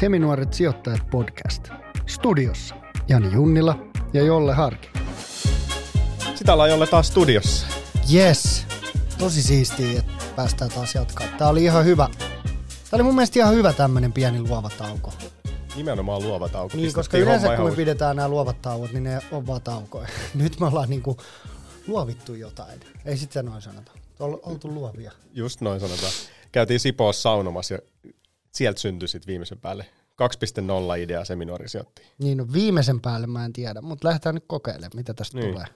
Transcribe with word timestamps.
Seminuoret 0.00 0.54
sijoittajat 0.54 1.10
podcast. 1.10 1.68
Studiossa 2.06 2.74
Jani 3.08 3.32
Junnila 3.32 3.78
ja 4.12 4.22
Jolle 4.22 4.54
Harki. 4.54 4.88
Sitä 6.34 6.52
ollaan 6.52 6.70
Jolle 6.70 6.86
taas 6.86 7.08
studiossa. 7.08 7.66
Yes, 8.14 8.66
tosi 9.18 9.42
siistiä, 9.42 9.98
että 9.98 10.12
päästään 10.36 10.70
taas 10.70 10.94
jatkaa. 10.94 11.26
Tää 11.38 11.48
oli 11.48 11.64
ihan 11.64 11.84
hyvä. 11.84 12.08
Tää 12.58 12.96
oli 12.96 13.02
mun 13.02 13.14
mielestä 13.14 13.38
ihan 13.38 13.54
hyvä 13.54 13.72
tämmönen 13.72 14.12
pieni 14.12 14.40
luova 14.40 14.70
tauko. 14.78 15.12
Nimenomaan 15.76 16.22
luova 16.22 16.48
tauko. 16.48 16.76
Niin, 16.76 16.92
koska 16.92 17.18
yleensä 17.18 17.56
kun 17.56 17.70
me 17.70 17.76
pidetään 17.76 18.16
nämä 18.16 18.28
luovat 18.28 18.62
tauot, 18.62 18.92
niin 18.92 19.04
ne 19.04 19.20
on 19.32 19.46
vaan 19.46 19.62
taukoja. 19.62 20.08
Nyt 20.34 20.60
me 20.60 20.66
ollaan 20.66 20.90
niinku 20.90 21.16
luovittu 21.86 22.34
jotain. 22.34 22.80
Ei 23.04 23.16
sitten 23.16 23.44
noin 23.44 23.62
sanota. 23.62 23.92
Ol, 24.20 24.36
oltu 24.42 24.68
luovia. 24.68 25.12
Just 25.32 25.60
noin 25.60 25.80
sanotaan. 25.80 26.12
Käytiin 26.52 26.80
Sipoossa 26.80 27.22
saunomassa 27.22 27.74
ja 27.74 27.80
sieltä 28.52 28.80
syntyi 28.80 29.08
sitten 29.08 29.26
viimeisen 29.26 29.58
päälle 29.58 29.86
2.0 30.96 30.98
idea 30.98 31.24
seminaari 31.24 31.68
sijoittiin. 31.68 32.08
Niin 32.18 32.38
no 32.38 32.46
viimeisen 32.52 33.00
päälle 33.00 33.26
mä 33.26 33.44
en 33.44 33.52
tiedä, 33.52 33.80
mutta 33.80 34.08
lähdetään 34.08 34.34
nyt 34.34 34.44
kokeilemaan, 34.46 34.90
mitä 34.94 35.14
tästä 35.14 35.38
Niin. 35.38 35.52
tulee. 35.52 35.66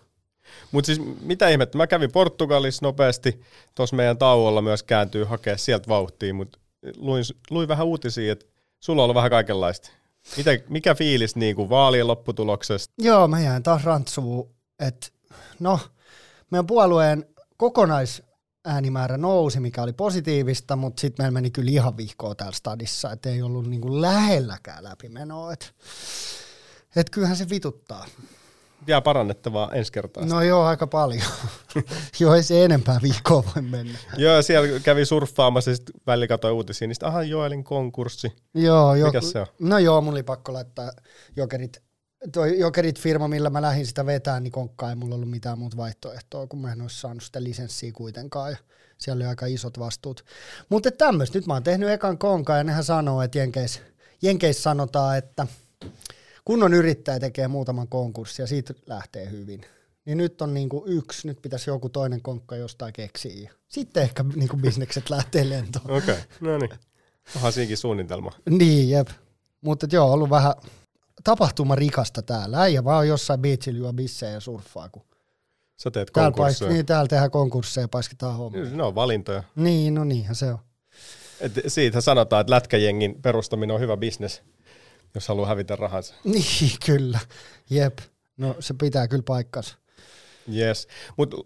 Mutta 0.73 0.87
siis 0.87 1.01
mitä 1.21 1.49
ihmettä, 1.49 1.79
mä 1.79 1.87
kävin 1.87 2.13
Portugalissa 2.13 2.87
nopeasti, 2.87 3.41
tuossa 3.75 3.97
meidän 3.97 4.19
tauolla 4.19 4.63
myös 4.63 4.83
kääntyy 4.83 5.25
hakea 5.25 5.57
sieltä 5.57 5.89
vauhtia, 5.89 6.35
mutta 6.35 6.59
luin, 6.97 7.25
luin 7.51 7.69
vähän 7.69 7.87
uutisia, 7.87 8.33
että 8.33 8.47
sulla 8.81 9.03
on 9.03 9.05
ollut 9.05 9.15
vähän 9.15 9.31
kaikenlaista. 9.31 9.91
Mitä, 10.37 10.51
mikä 10.69 10.95
fiilis 10.95 11.37
niin 11.37 11.57
kuin 11.57 11.69
vaalien 11.71 12.07
lopputuloksesta? 12.07 12.95
Joo, 12.99 13.29
mä 13.29 13.41
jäin 13.41 13.63
taas 13.63 13.85
rantsuun, 13.85 14.51
että 14.79 15.07
no, 15.61 15.81
meidän 16.51 16.67
puolueen 16.67 17.27
kokonaisäänimäärä 18.65 19.17
nousi, 19.17 19.61
mikä 19.61 19.83
oli 19.83 19.93
positiivista, 19.93 20.77
mutta 20.77 21.01
sitten 21.01 21.25
meillä 21.25 21.35
meni 21.35 21.51
kyllä 21.51 21.71
ihan 21.71 21.97
vihkoa 21.97 22.35
täällä 22.35 22.57
stadissa, 22.57 23.13
että 23.13 23.29
ei 23.29 23.43
ollut 23.43 23.67
niinku 23.67 24.01
lähelläkään 24.01 24.85
läpimenoa. 24.85 25.53
Että 25.53 25.67
et 26.97 27.11
kyllähän 27.11 27.37
se 27.37 27.49
vituttaa. 27.51 28.07
Jää 28.87 29.01
parannettavaa 29.01 29.73
ensi 29.73 29.93
kertaa. 29.93 30.25
No 30.27 30.43
joo, 30.43 30.65
aika 30.65 30.87
paljon. 30.87 31.23
joo, 32.21 32.35
ei 32.35 32.43
se 32.43 32.65
enempää 32.65 32.99
viikkoa 33.03 33.45
voi 33.55 33.63
mennä. 33.63 33.99
Joo, 34.17 34.43
siellä 34.43 34.81
kävi 34.81 35.05
surffaamassa 35.05 35.71
ja 35.71 35.77
sitten 35.77 35.95
välillä 36.07 36.27
katsoi 36.27 36.53
uutisia, 36.53 36.89
niin 36.89 36.95
sitten 36.95 37.09
aha, 37.09 37.23
Joelin 37.23 37.65
konkurssi. 37.65 38.33
Joo, 38.55 38.95
joku, 38.95 39.09
Mikäs 39.09 39.31
se 39.31 39.41
on? 39.41 39.47
No 39.61 39.79
joo, 39.79 40.01
mun 40.01 40.15
oli 40.15 40.23
pakko 40.23 40.53
laittaa 40.53 40.93
jokerit, 41.37 41.83
toi 42.33 42.59
jokerit 42.59 43.01
firma, 43.01 43.29
millä 43.29 43.51
mä 43.51 43.63
lähdin 43.63 43.87
sitä 43.87 44.07
vetään, 44.07 44.43
niin 44.43 44.53
konkkaan 44.53 44.91
ei 44.91 44.97
mulla 44.97 45.15
ollut 45.15 45.31
mitään 45.31 45.59
muuta 45.59 45.77
vaihtoehtoa, 45.77 46.47
kun 46.47 46.61
mä 46.61 46.73
en 46.73 46.83
olisi 46.83 47.01
saanut 47.01 47.23
sitä 47.23 47.43
lisenssiä 47.43 47.93
kuitenkaan. 47.93 48.51
Ja 48.51 48.57
siellä 48.99 49.23
oli 49.23 49.29
aika 49.29 49.47
isot 49.47 49.79
vastuut. 49.79 50.25
Mutta 50.69 50.91
tämmöistä, 50.91 51.39
nyt 51.39 51.47
mä 51.47 51.53
oon 51.53 51.63
tehnyt 51.63 51.89
ekan 51.89 52.19
konkaan 52.19 52.59
ja 52.59 52.65
nehän 52.65 52.85
sanoo, 52.85 53.23
että 53.23 53.39
Jenkeissä 53.39 53.81
Jenkeis 54.23 54.63
sanotaan, 54.63 55.19
että 55.19 55.47
kunnon 56.45 56.75
yrittäjä 56.75 57.21
tekee 57.21 57.49
muutaman 57.49 57.89
konkurssin 57.89 58.43
ja 58.43 58.47
siitä 58.47 58.75
lähtee 58.87 59.31
hyvin. 59.31 59.61
Niin 60.05 60.19
nyt 60.19 60.43
on 60.43 60.55
niinku 60.55 60.85
yksi, 60.87 61.29
nyt 61.29 61.43
pitäisi 61.43 61.71
joku 61.71 61.89
toinen 61.89 62.23
konkka 62.23 62.57
jostain 62.57 62.93
keksiä. 62.93 63.53
Sitten 63.69 64.03
ehkä 64.03 64.25
niinku 64.37 64.57
bisnekset 64.57 65.11
lähtee 65.11 65.49
lentoon. 65.49 65.91
Okei, 65.91 66.15
okay. 66.15 66.25
no 66.41 66.59
niin. 66.59 66.71
Onhan 67.37 67.53
siinäkin 67.53 67.77
suunnitelma. 67.77 68.31
Niin, 68.51 68.91
jep. 68.91 69.09
Mutta 69.61 69.87
joo, 69.93 70.13
ollut 70.13 70.31
vähän 70.31 70.55
tapahtuma 71.25 71.75
rikasta 71.75 72.23
täällä. 72.23 72.61
Äijä 72.61 72.85
vaan 72.85 73.09
jossain 73.09 73.41
beachillä 73.41 73.79
juo 73.79 73.93
bissejä 73.93 74.33
ja 74.33 74.41
surffaa, 74.41 74.89
kun 74.89 75.03
Sä 75.77 75.91
teet 75.91 76.11
täällä, 76.13 76.31
konkursseja. 76.31 76.69
paik- 76.69 76.73
niin, 76.75 76.87
täällä 76.87 77.09
tehdään 77.09 77.31
konkursseja 77.31 77.85
ja 77.85 77.89
paiskitaan 77.89 78.37
homma. 78.37 78.59
Ne 78.59 78.83
on 78.83 78.95
valintoja. 78.95 79.43
Niin, 79.57 79.95
no 79.95 80.05
niinhän 80.05 80.35
se 80.37 80.47
on. 80.53 80.59
Et 81.41 81.53
siitä 81.67 82.01
sanotaan, 82.01 82.41
että 82.41 82.51
lätkäjengin 82.51 83.23
perustaminen 83.23 83.75
on 83.75 83.81
hyvä 83.81 83.97
bisnes, 83.97 84.43
jos 85.15 85.29
haluaa 85.29 85.49
hävitä 85.49 85.77
rahansa. 85.77 86.15
Niin, 86.25 86.71
kyllä. 86.87 87.19
Jep. 87.71 87.99
No 88.37 88.57
se 88.61 88.75
pitää 88.81 89.09
kyllä 89.09 89.23
paikkansa. 89.27 89.77
Yes. 90.57 90.89
Mutta 91.17 91.37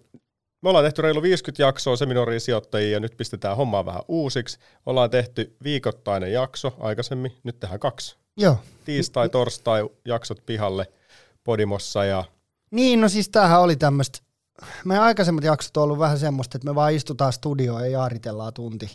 me 0.62 0.68
ollaan 0.68 0.84
tehty 0.84 1.02
reilu 1.02 1.22
50 1.22 1.62
jaksoa 1.62 1.96
seminaarin 1.96 2.40
sijoittajia 2.40 2.90
ja 2.92 3.00
nyt 3.00 3.16
pistetään 3.16 3.56
hommaa 3.56 3.86
vähän 3.86 4.02
uusiksi. 4.08 4.58
Ollaan 4.86 5.10
tehty 5.10 5.56
viikoittainen 5.64 6.32
jakso 6.32 6.76
aikaisemmin, 6.80 7.32
nyt 7.44 7.60
tehdään 7.60 7.80
kaksi. 7.80 8.16
Joo. 8.38 8.56
Tiistai, 8.84 9.28
torstai 9.28 9.88
jaksot 10.04 10.46
pihalle 10.46 10.86
Podimossa 11.44 12.04
ja 12.04 12.24
Niin, 12.70 13.00
no 13.00 13.08
siis 13.08 13.28
tämähän 13.28 13.60
oli 13.60 13.76
tämmöistä, 13.76 14.18
meidän 14.84 15.04
aikaisemmat 15.04 15.44
jaksot 15.44 15.76
on 15.76 15.82
ollut 15.82 15.98
vähän 15.98 16.18
semmoista, 16.18 16.58
että 16.58 16.68
me 16.68 16.74
vaan 16.74 16.92
istutaan 16.92 17.32
studioon 17.32 17.80
ja 17.80 17.88
jaaritellaan 17.88 18.52
tunti. 18.54 18.90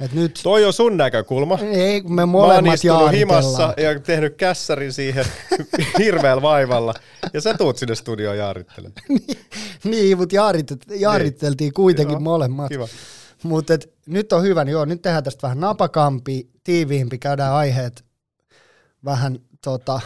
Et 0.00 0.12
nyt, 0.12 0.40
toi 0.42 0.64
on 0.64 0.72
sun 0.72 0.96
näkökulma. 0.96 1.58
ei, 1.62 2.02
me 2.02 2.08
Mä 2.08 2.22
oon 2.22 2.28
molemmat 2.28 2.80
himassa 3.12 3.74
ja 3.76 4.00
tehnyt 4.00 4.36
kässärin 4.36 4.92
siihen 4.92 5.24
hirveällä 5.98 6.42
vaivalla 6.42 6.94
ja 7.32 7.40
sä 7.40 7.54
tuut 7.54 7.76
sinne 7.76 7.94
studioon 7.94 8.38
jaarittelemaan. 8.38 9.02
Niin, 9.84 10.18
mutta 10.18 10.34
jaarit, 10.34 10.66
jaaritteltiin 10.90 11.72
kuitenkin 11.72 12.12
Joo, 12.12 12.20
molemmat. 12.20 12.68
kiva. 12.68 12.88
Mutta 13.42 13.78
nyt 14.06 14.32
on 14.32 14.42
hyvä, 14.42 14.64
niin 14.64 14.72
joo, 14.72 14.84
nyt 14.84 15.02
tehdään 15.02 15.24
tästä 15.24 15.42
vähän 15.42 15.60
napakampi, 15.60 16.50
tiiviimpi, 16.64 17.18
käydään 17.18 17.52
aiheet 17.52 18.04
vähän 19.04 19.38
tota, 19.64 20.00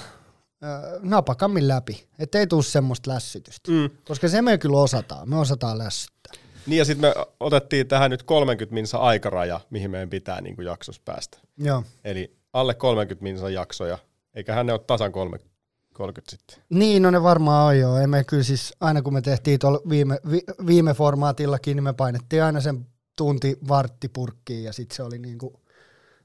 napakammin 1.03 1.69
läpi, 1.69 2.07
ettei 2.19 2.39
ei 2.39 2.47
tule 2.47 2.63
semmoista 2.63 3.11
lässytystä. 3.11 3.71
Mm. 3.71 3.91
Koska 4.05 4.29
se 4.29 4.43
me 4.43 4.59
kyllä 4.59 4.79
osataan, 4.79 5.29
me 5.29 5.39
osataan 5.39 5.79
lässyttää. 5.79 6.33
Niin 6.67 6.79
ja 6.79 6.85
sitten 6.85 7.11
me 7.11 7.25
otettiin 7.41 7.89
tähän 7.89 8.11
nyt 8.11 8.23
30 8.23 8.75
minsa 8.75 8.99
aikaraja, 8.99 9.61
mihin 9.71 9.91
meidän 9.91 10.11
pitää 10.11 10.41
niin 10.41 10.57
kuin 10.57 10.67
jaksossa 10.67 11.03
päästä. 11.05 11.39
Joo. 11.59 11.83
Eli 12.05 12.37
alle 12.53 12.75
30 12.75 13.23
minsa 13.23 13.51
jaksoja, 13.51 13.99
eiköhän 14.35 14.67
ne 14.67 14.73
ole 14.73 14.81
tasan 14.87 15.13
kolme, 15.13 15.39
30 15.93 16.31
sitten. 16.31 16.65
Niin, 16.69 17.03
no 17.03 17.11
ne 17.11 17.23
varmaan 17.23 17.67
on 17.67 17.79
joo. 17.79 17.99
Emme 17.99 18.25
kyllä 18.25 18.43
siis, 18.43 18.75
aina 18.81 19.03
kun 19.03 19.13
me 19.13 19.23
tehtiin 19.23 19.59
tuolla 19.59 19.81
viime, 19.89 20.19
vi, 20.31 20.41
viime 20.67 20.95
formaatillakin, 20.95 21.77
niin 21.77 21.85
me 21.85 21.93
painettiin 21.93 22.43
aina 22.43 22.61
sen 22.61 22.87
tunti 23.17 23.59
varttipurkkiin 23.69 24.65
ja 24.65 24.73
sitten 24.73 24.97
se 24.97 25.03
oli 25.03 25.19
niinku 25.19 25.64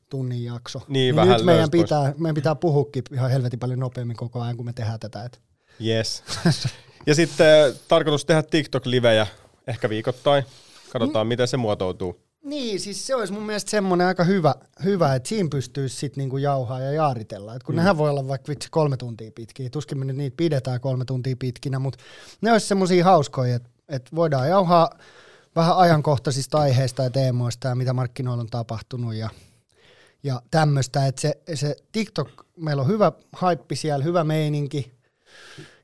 tunnin 0.09 0.43
jakso. 0.43 0.81
Niin, 0.87 1.15
vähän 1.15 1.37
nyt 1.37 1.45
meidän 1.45 1.69
pois. 1.71 1.83
pitää, 1.83 2.13
meidän 2.17 2.35
pitää 2.35 2.55
puhukin 2.55 3.03
ihan 3.13 3.31
helvetin 3.31 3.59
paljon 3.59 3.79
nopeammin 3.79 4.17
koko 4.17 4.41
ajan, 4.41 4.57
kun 4.57 4.65
me 4.65 4.73
tehdään 4.73 4.99
tätä. 4.99 5.23
Et. 5.23 5.41
Yes. 5.85 6.23
ja 7.07 7.15
sitten 7.15 7.47
äh, 7.47 7.75
tarkoitus 7.87 8.25
tehdä 8.25 8.43
TikTok-livejä 8.43 9.27
ehkä 9.67 9.89
viikoittain. 9.89 10.43
Katsotaan, 10.91 11.27
miten 11.27 11.47
se 11.47 11.57
muotoutuu. 11.57 12.19
Niin, 12.43 12.79
siis 12.79 13.07
se 13.07 13.15
olisi 13.15 13.33
mun 13.33 13.43
mielestä 13.43 13.71
semmoinen 13.71 14.07
aika 14.07 14.23
hyvä, 14.23 14.55
hyvä 14.83 15.15
että 15.15 15.29
siinä 15.29 15.49
pystyisi 15.51 15.95
sitten 15.95 16.21
niinku 16.21 16.37
jauhaa 16.37 16.79
ja 16.79 16.91
jaaritella. 16.91 17.55
Et 17.55 17.63
kun 17.63 17.75
mm. 17.75 17.77
nehän 17.77 17.97
voi 17.97 18.09
olla 18.09 18.27
vaikka 18.27 18.49
vitsi 18.49 18.67
kolme 18.71 18.97
tuntia 18.97 19.31
pitkiä, 19.35 19.69
tuskin 19.69 19.99
me 19.99 20.05
nyt 20.05 20.15
niitä 20.15 20.37
pidetään 20.37 20.81
kolme 20.81 21.05
tuntia 21.05 21.35
pitkinä, 21.39 21.79
mutta 21.79 22.03
ne 22.41 22.51
olisi 22.51 22.67
semmoisia 22.67 23.03
hauskoja, 23.03 23.55
että 23.55 23.69
et 23.89 24.15
voidaan 24.15 24.49
jauhaa 24.49 24.89
vähän 25.55 25.77
ajankohtaisista 25.77 26.57
aiheista 26.57 27.03
ja 27.03 27.09
teemoista 27.09 27.67
ja 27.67 27.75
mitä 27.75 27.93
markkinoilla 27.93 28.41
on 28.41 28.49
tapahtunut 28.49 29.13
ja, 29.13 29.29
ja 30.23 30.41
tämmöistä, 30.51 31.05
että 31.05 31.21
se, 31.21 31.41
se 31.53 31.75
TikTok, 31.91 32.45
meillä 32.55 32.81
on 32.81 32.87
hyvä 32.87 33.11
haippi 33.33 33.75
siellä, 33.75 34.05
hyvä 34.05 34.23
meininki, 34.23 34.91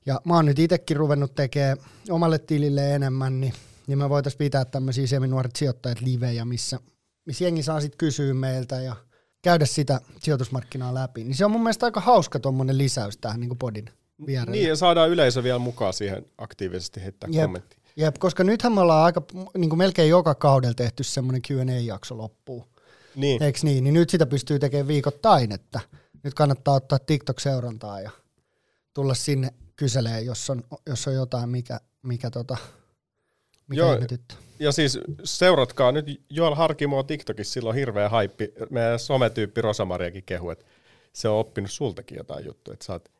ja 0.05 0.21
mä 0.25 0.33
oon 0.33 0.45
nyt 0.45 0.59
itsekin 0.59 0.97
ruvennut 0.97 1.35
tekemään 1.35 1.77
omalle 2.09 2.39
tilille 2.39 2.95
enemmän, 2.95 3.41
niin, 3.41 3.53
niin 3.87 3.97
me 3.97 4.09
voitaisiin 4.09 4.37
pitää 4.37 4.65
tämmöisiä 4.65 5.07
seminuoret 5.07 5.55
sijoittajat 5.55 6.01
livejä, 6.01 6.45
missä, 6.45 6.79
missä 7.25 7.43
jengi 7.43 7.63
saa 7.63 7.81
sitten 7.81 7.97
kysyä 7.97 8.33
meiltä 8.33 8.81
ja 8.81 8.95
käydä 9.41 9.65
sitä 9.65 10.01
sijoitusmarkkinaa 10.19 10.93
läpi. 10.93 11.23
Niin 11.23 11.35
se 11.35 11.45
on 11.45 11.51
mun 11.51 11.63
mielestä 11.63 11.85
aika 11.85 12.01
hauska 12.01 12.39
tuommoinen 12.39 12.77
lisäys 12.77 13.17
tähän 13.17 13.39
niin 13.39 13.57
podin 13.57 13.85
vierelle. 14.27 14.51
Niin, 14.51 14.69
ja 14.69 14.75
saadaan 14.75 15.09
yleisö 15.09 15.43
vielä 15.43 15.59
mukaan 15.59 15.93
siihen 15.93 16.25
aktiivisesti 16.37 17.01
heittää 17.01 17.29
Jep. 17.31 17.43
kommenttia. 17.43 17.79
Jep, 17.95 18.15
koska 18.19 18.43
nythän 18.43 18.73
me 18.73 18.81
ollaan 18.81 19.05
aika, 19.05 19.21
niin 19.57 19.69
kuin 19.69 19.77
melkein 19.77 20.09
joka 20.09 20.35
kaudella 20.35 20.73
tehty 20.73 21.03
semmoinen 21.03 21.41
Q&A-jakso 21.41 22.17
loppuun. 22.17 22.65
Niin, 23.15 23.43
Eikö 23.43 23.59
niin? 23.63 23.83
Niin 23.83 23.93
nyt 23.93 24.09
sitä 24.09 24.25
pystyy 24.25 24.59
tekemään 24.59 24.87
viikoittain, 24.87 25.51
että 25.51 25.79
nyt 26.23 26.33
kannattaa 26.33 26.75
ottaa 26.75 26.99
TikTok-seurantaa 26.99 28.01
ja 28.01 28.11
tulla 28.93 29.13
sinne 29.13 29.49
kyselee, 29.75 30.21
jos 30.21 30.49
on, 30.49 30.63
jos 30.85 31.07
on 31.07 31.13
jotain, 31.13 31.49
mikä, 31.49 31.79
mikä, 32.01 32.29
tota, 32.29 32.57
mikä 33.67 33.81
Joo. 33.81 33.93
ihmetyttää. 33.93 34.37
ja 34.59 34.71
siis 34.71 34.99
seuratkaa 35.23 35.91
nyt 35.91 36.21
Joel 36.29 36.55
Harkimoa 36.55 37.03
TikTokissa, 37.03 37.53
sillä 37.53 37.69
on 37.69 37.75
hirveä 37.75 38.09
haippi. 38.09 38.53
Meidän 38.69 38.99
sometyyppi 38.99 39.61
Rosamariakin 39.61 40.23
kehu, 40.23 40.49
että 40.49 40.65
se 41.13 41.29
on 41.29 41.39
oppinut 41.39 41.71
sultakin 41.71 42.17
jotain 42.17 42.45
juttuja, 42.45 42.73
että 42.73 42.85
sä 42.85 42.93
oot 42.93 43.11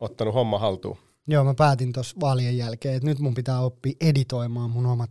ottanut 0.00 0.34
homma 0.34 0.58
haltuun. 0.58 0.98
Joo, 1.26 1.44
mä 1.44 1.54
päätin 1.54 1.92
tuossa 1.92 2.16
vaalien 2.20 2.56
jälkeen, 2.56 2.94
että 2.94 3.08
nyt 3.08 3.18
mun 3.18 3.34
pitää 3.34 3.60
oppia 3.60 3.92
editoimaan 4.00 4.70
mun 4.70 4.86
omat 4.86 5.10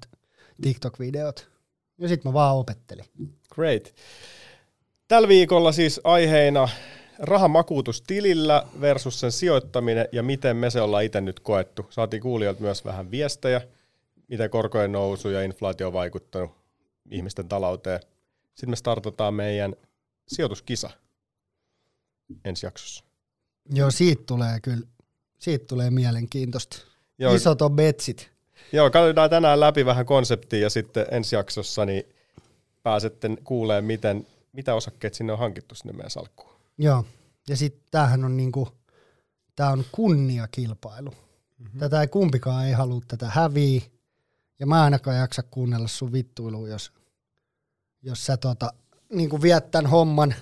TikTok-videot. 0.62 1.52
Ja 2.02 2.08
sitten 2.08 2.30
mä 2.30 2.34
vaan 2.34 2.56
opettelin. 2.56 3.06
Great. 3.56 3.94
Tällä 5.08 5.28
viikolla 5.28 5.72
siis 5.72 6.02
aiheena 6.04 6.70
rahamakuutus 7.20 8.02
tilillä 8.02 8.68
versus 8.82 9.20
sen 9.20 9.32
sijoittaminen 9.32 10.08
ja 10.12 10.24
miten 10.24 10.58
me 10.58 10.70
se 10.70 10.82
ollaan 10.82 11.04
itse 11.04 11.22
nyt 11.22 11.40
koettu. 11.40 11.86
Saatiin 11.90 12.22
kuulijoilta 12.22 12.62
myös 12.62 12.86
vähän 12.86 13.12
viestejä, 13.12 13.62
miten 14.28 14.50
korkojen 14.50 14.92
nousu 14.92 15.30
ja 15.30 15.42
inflaatio 15.42 15.88
on 15.88 15.94
vaikuttanut 15.94 16.52
ihmisten 17.12 17.48
talouteen. 17.48 18.00
Sitten 18.46 18.70
me 18.70 18.76
startataan 18.76 19.34
meidän 19.34 19.76
sijoituskisa 20.28 20.90
ensi 22.46 22.66
jaksossa. 22.66 23.04
Joo, 23.70 23.92
siitä 23.92 24.24
tulee 24.26 24.60
kyllä, 24.62 24.88
siitä 25.40 25.66
tulee 25.66 25.90
mielenkiintoista. 25.90 26.78
Joo. 27.20 27.36
Isot 27.36 27.62
on 27.62 27.76
betsit. 27.76 28.31
Joo, 28.74 28.90
katsotaan 28.90 29.30
tänään 29.30 29.60
läpi 29.60 29.86
vähän 29.86 30.06
konseptia 30.06 30.60
ja 30.60 30.70
sitten 30.70 31.06
ensi 31.12 31.36
jaksossa 31.36 31.86
niin 31.86 32.04
pääsette 32.84 33.30
kuulemaan, 33.44 33.86
miten, 33.86 34.28
mitä 34.54 34.76
osakkeet 34.76 35.14
sinne 35.14 35.34
on 35.34 35.40
hankittu 35.40 35.76
sinne 35.76 35.94
meidän 35.94 36.12
salkkuun. 36.12 36.52
Joo, 36.78 37.06
ja 37.50 37.58
sitten 37.58 37.84
tämähän 37.92 38.26
on 38.26 38.38
niinku, 38.38 38.68
tää 39.56 39.72
on 39.72 39.84
kunniakilpailu. 39.92 41.10
Mm-hmm. 41.10 41.80
Tätä 41.80 42.02
ei 42.02 42.08
kumpikaan 42.08 42.66
ei 42.66 42.74
halua 42.74 43.02
tätä 43.08 43.30
häviä. 43.30 43.82
Ja 44.60 44.66
mä 44.68 44.84
ainakaan 44.84 45.18
jaksa 45.18 45.44
kuunnella 45.44 45.88
sun 45.88 46.12
vittuilua, 46.12 46.68
jos, 46.68 46.92
jos 48.02 48.26
sä 48.26 48.38
tota, 48.38 48.74
niinku 49.14 49.42
viet 49.42 49.72
tämän 49.72 49.92
homman. 49.92 50.36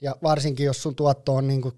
Ja 0.00 0.16
varsinkin 0.22 0.66
jos 0.66 0.82
sun 0.82 0.94
tuotto 0.94 1.34
on 1.34 1.48
niinku 1.48 1.72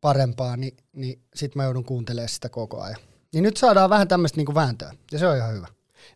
parempaa, 0.00 0.56
niin, 0.56 0.76
niin 0.92 1.22
sit 1.34 1.54
mä 1.54 1.64
joudun 1.64 1.84
kuuntelemaan 1.84 2.28
sitä 2.28 2.48
koko 2.48 2.80
ajan. 2.82 3.00
Niin 3.34 3.42
nyt 3.42 3.56
saadaan 3.56 3.90
vähän 3.90 4.08
tämmöistä 4.08 4.36
niinku 4.36 4.54
vääntöä, 4.54 4.92
ja 5.12 5.18
se 5.18 5.26
on 5.26 5.36
ihan 5.36 5.54
hyvä. 5.54 5.66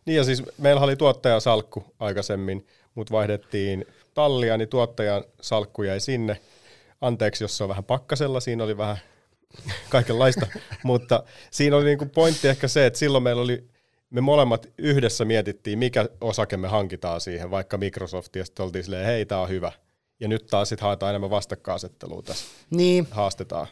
Niin 0.05 0.15
ja 0.15 0.23
siis 0.23 0.43
meillä 0.57 0.81
oli 0.81 0.95
tuottajasalkku 0.95 1.85
aikaisemmin, 1.99 2.67
mutta 2.95 3.11
vaihdettiin 3.11 3.85
tallia, 4.13 4.57
niin 4.57 4.69
tuottajan 4.69 5.23
salkku 5.41 5.83
jäi 5.83 5.99
sinne. 5.99 6.41
Anteeksi, 7.01 7.43
jos 7.43 7.57
se 7.57 7.63
on 7.63 7.69
vähän 7.69 7.83
pakkasella, 7.83 8.39
siinä 8.39 8.63
oli 8.63 8.77
vähän 8.77 8.97
kaikenlaista, 9.89 10.47
mutta 10.83 11.23
siinä 11.51 11.75
oli 11.75 11.85
niinku 11.85 12.05
pointti 12.05 12.47
ehkä 12.47 12.67
se, 12.67 12.85
että 12.85 12.99
silloin 12.99 13.23
meillä 13.23 13.41
oli, 13.41 13.63
me 14.09 14.21
molemmat 14.21 14.67
yhdessä 14.77 15.25
mietittiin, 15.25 15.79
mikä 15.79 16.09
osake 16.21 16.57
me 16.57 16.67
hankitaan 16.67 17.21
siihen, 17.21 17.51
vaikka 17.51 17.77
Microsoft, 17.77 18.35
ja 18.35 18.45
sitten 18.45 18.63
oltiin 18.63 18.83
silleen, 18.83 19.05
hei, 19.05 19.25
tämä 19.25 19.41
on 19.41 19.49
hyvä. 19.49 19.71
Ja 20.19 20.27
nyt 20.27 20.47
taas 20.47 20.69
sitten 20.69 20.85
haetaan 20.85 21.09
enemmän 21.09 21.29
vastakkainasettelua 21.29 22.21
tässä, 22.21 22.45
Niin, 22.69 23.07
haastetaan. 23.11 23.67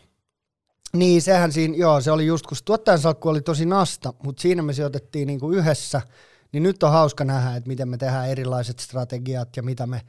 Niin, 0.94 1.22
sehän 1.22 1.52
siinä, 1.52 1.76
joo, 1.78 2.02
se 2.02 2.12
oli 2.12 2.26
just, 2.26 2.48
kun 2.48 2.58
tuottajan 2.66 3.00
salkku 3.00 3.30
oli 3.30 3.42
tosi 3.42 3.66
nasta, 3.66 4.14
mutta 4.24 4.42
siinä 4.42 4.62
me 4.62 4.74
sijoitettiin 4.74 5.28
niinku 5.28 5.52
yhdessä, 5.52 6.02
niin 6.52 6.64
nyt 6.64 6.84
on 6.84 6.92
hauska 6.92 7.24
nähdä, 7.24 7.56
että 7.56 7.68
miten 7.68 7.90
me 7.90 7.98
tehdään 7.98 8.30
erilaiset 8.30 8.80
strategiat 8.80 9.58
ja 9.58 9.64
mitä 9.64 9.88
me 9.88 10.02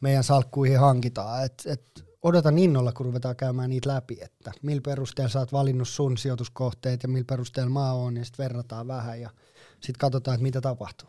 meidän 0.00 0.24
salkkuihin 0.24 0.78
hankitaan. 0.78 1.44
Et, 1.44 1.62
et 1.66 2.04
odotan 2.22 2.58
innolla, 2.58 2.92
kun 2.92 3.06
ruvetaan 3.06 3.36
käymään 3.36 3.70
niitä 3.70 3.88
läpi, 3.88 4.18
että 4.20 4.52
millä 4.62 4.82
perusteella 4.84 5.30
sä 5.30 5.38
oot 5.38 5.52
valinnut 5.52 5.88
sun 5.88 6.18
sijoituskohteet 6.18 7.02
ja 7.02 7.08
millä 7.08 7.24
perusteella 7.28 7.70
mä 7.70 7.92
oon, 7.92 8.16
ja 8.16 8.24
sitten 8.24 8.44
verrataan 8.44 8.88
vähän 8.88 9.20
ja 9.20 9.30
sitten 9.72 9.98
katsotaan, 9.98 10.34
että 10.34 10.42
mitä 10.42 10.60
tapahtuu. 10.60 11.08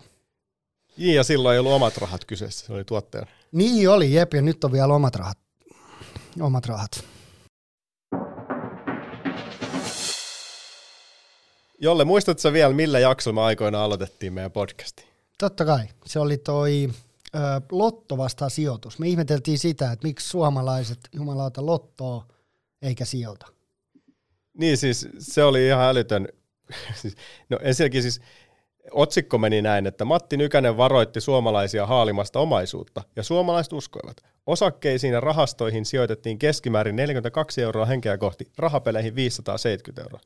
Niin, 0.97 1.15
ja 1.15 1.23
silloin 1.23 1.53
ei 1.53 1.59
ollut 1.59 1.73
omat 1.73 1.97
rahat 1.97 2.25
kyseessä, 2.25 2.65
se 2.65 2.73
oli 2.73 2.83
tuottajan. 2.83 3.27
Niin 3.51 3.89
oli, 3.89 4.13
jep, 4.13 4.33
ja 4.33 4.41
nyt 4.41 4.63
on 4.63 4.71
vielä 4.71 4.93
omat 4.93 5.15
rahat. 5.15 5.37
Omat 6.39 6.65
rahat. 6.65 7.03
Jolle, 11.81 12.05
muistatko 12.05 12.53
vielä, 12.53 12.73
millä 12.73 12.99
jaksolla 12.99 13.35
me 13.35 13.41
aikoina 13.41 13.83
aloitettiin 13.83 14.33
meidän 14.33 14.51
podcasti? 14.51 15.05
Totta 15.37 15.65
kai. 15.65 15.87
Se 16.05 16.19
oli 16.19 16.37
toi 16.37 16.89
ö, 17.35 17.39
lotto 17.71 18.17
vastaan 18.17 18.51
sijoitus. 18.51 18.99
Me 18.99 19.07
ihmeteltiin 19.07 19.59
sitä, 19.59 19.91
että 19.91 20.07
miksi 20.07 20.29
suomalaiset 20.29 20.99
jumalauta 21.13 21.65
lottoa 21.65 22.25
eikä 22.81 23.05
sijoita. 23.05 23.47
Niin 24.57 24.77
siis 24.77 25.07
se 25.19 25.43
oli 25.43 25.67
ihan 25.67 25.85
älytön. 25.85 26.27
Siis, 27.01 27.15
no 27.49 27.59
ensinnäkin 27.61 28.01
siis 28.01 28.21
otsikko 28.91 29.37
meni 29.37 29.61
näin, 29.61 29.87
että 29.87 30.05
Matti 30.05 30.37
Nykänen 30.37 30.77
varoitti 30.77 31.21
suomalaisia 31.21 31.85
haalimasta 31.85 32.39
omaisuutta, 32.39 33.03
ja 33.15 33.23
suomalaiset 33.23 33.73
uskoivat. 33.73 34.17
Osakkeisiin 34.45 35.13
ja 35.13 35.19
rahastoihin 35.19 35.85
sijoitettiin 35.85 36.39
keskimäärin 36.39 36.95
42 36.95 37.61
euroa 37.61 37.85
henkeä 37.85 38.17
kohti, 38.17 38.47
rahapeleihin 38.57 39.15
570 39.15 40.01
euroa. 40.01 40.19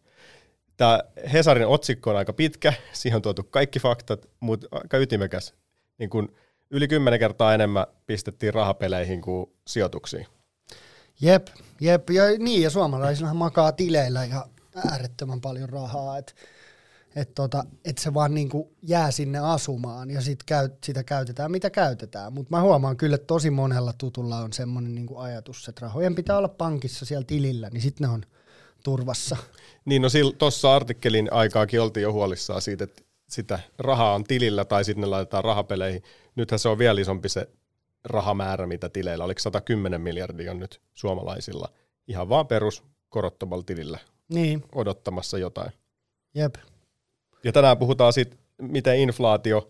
Tämä 0.77 0.99
Hesarin 1.33 1.67
otsikko 1.67 2.09
on 2.09 2.17
aika 2.17 2.33
pitkä, 2.33 2.73
siihen 2.93 3.15
on 3.15 3.21
tuotu 3.21 3.43
kaikki 3.43 3.79
faktat, 3.79 4.25
mutta 4.39 4.67
aika 4.71 4.97
ytimekäs. 4.97 5.53
Niin 5.97 6.09
kun 6.09 6.35
yli 6.71 6.87
kymmenen 6.87 7.19
kertaa 7.19 7.53
enemmän 7.53 7.85
pistettiin 8.05 8.53
rahapeleihin 8.53 9.21
kuin 9.21 9.51
sijoituksiin. 9.67 10.27
Jep, 11.21 11.47
jep. 11.81 12.09
Ja, 12.09 12.23
niin, 12.39 12.61
ja 12.61 12.69
suomalaisillahan 12.69 13.37
makaa 13.37 13.71
tileillä 13.71 14.23
ihan 14.23 14.43
äärettömän 14.91 15.41
paljon 15.41 15.69
rahaa, 15.69 16.17
että 16.17 16.33
et 17.15 17.35
tota, 17.35 17.63
et 17.85 17.97
se 17.97 18.13
vaan 18.13 18.33
niinku 18.33 18.73
jää 18.81 19.11
sinne 19.11 19.39
asumaan 19.39 20.09
ja 20.09 20.21
sit 20.21 20.43
käy, 20.45 20.69
sitä 20.83 21.03
käytetään 21.03 21.51
mitä 21.51 21.69
käytetään. 21.69 22.33
Mutta 22.33 22.55
mä 22.55 22.61
huomaan 22.61 22.97
kyllä, 22.97 23.15
että 23.15 23.27
tosi 23.27 23.49
monella 23.49 23.93
tutulla 23.97 24.37
on 24.37 24.53
semmoinen 24.53 24.95
niinku 24.95 25.17
ajatus, 25.17 25.67
että 25.67 25.81
rahojen 25.81 26.15
pitää 26.15 26.37
olla 26.37 26.47
pankissa 26.47 27.05
siellä 27.05 27.25
tilillä, 27.25 27.69
niin 27.69 27.81
sitten 27.81 28.07
ne 28.07 28.13
on 28.13 28.25
turvassa. 28.83 29.37
Niin 29.85 30.01
no 30.01 30.07
tuossa 30.37 30.75
artikkelin 30.75 31.33
aikaakin 31.33 31.81
oltiin 31.81 32.01
jo 32.01 32.13
huolissaan 32.13 32.61
siitä, 32.61 32.83
että 32.83 33.01
sitä 33.29 33.59
rahaa 33.77 34.15
on 34.15 34.23
tilillä 34.23 34.65
tai 34.65 34.85
sitten 34.85 35.01
ne 35.01 35.07
laitetaan 35.07 35.43
rahapeleihin. 35.43 36.03
Nythän 36.35 36.59
se 36.59 36.69
on 36.69 36.77
vielä 36.77 37.01
isompi 37.01 37.29
se 37.29 37.49
rahamäärä, 38.03 38.67
mitä 38.67 38.89
tileillä. 38.89 39.23
Oliko 39.23 39.39
110 39.39 40.01
miljardia 40.01 40.51
on 40.51 40.59
nyt 40.59 40.81
suomalaisilla 40.93 41.69
ihan 42.07 42.29
vaan 42.29 42.47
perus 42.47 42.83
korottomalla 43.09 43.63
tilillä 43.63 43.99
Niin, 44.29 44.63
odottamassa 44.75 45.37
jotain. 45.37 45.71
jep. 46.35 46.55
Ja 47.43 47.51
tänään 47.51 47.77
puhutaan 47.77 48.13
siitä, 48.13 48.35
miten 48.61 48.99
inflaatio 48.99 49.69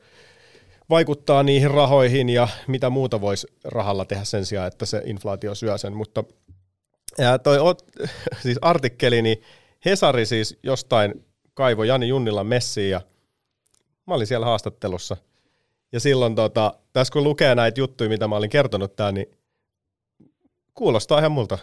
vaikuttaa 0.90 1.44
niihin 1.44 1.72
rahoihin 1.72 2.30
ja 2.30 2.48
mitä 2.68 2.90
muuta 2.90 3.22
voisi 3.22 3.48
rahalla 3.64 4.06
tehdä 4.06 4.24
sen 4.24 4.46
sijaan, 4.46 4.68
että 4.68 4.86
se 4.86 5.02
inflaatio 5.06 5.56
syö 5.56 5.78
sen. 5.78 5.94
Mutta 5.94 6.24
ja 7.18 7.40
toi 7.40 7.58
siis 8.44 8.58
artikkeli, 8.62 9.22
niin 9.22 9.42
Hesari 9.86 10.26
siis 10.26 10.60
jostain 10.64 11.26
kaivo 11.54 11.84
Jani 11.84 12.08
Junnilan 12.08 12.48
messiin 12.48 12.90
ja 12.90 13.02
mä 14.08 14.14
olin 14.14 14.28
siellä 14.28 14.46
haastattelussa. 14.46 15.18
Ja 15.92 16.00
silloin 16.00 16.36
tota, 16.36 16.74
tässä 16.94 17.12
kun 17.12 17.24
lukee 17.24 17.56
näitä 17.56 17.80
juttuja, 17.80 18.10
mitä 18.10 18.28
mä 18.28 18.36
olin 18.36 18.50
kertonut 18.50 18.96
tää, 18.96 19.12
niin 19.12 19.38
kuulostaa 20.74 21.20
ihan 21.20 21.32
multa. 21.32 21.58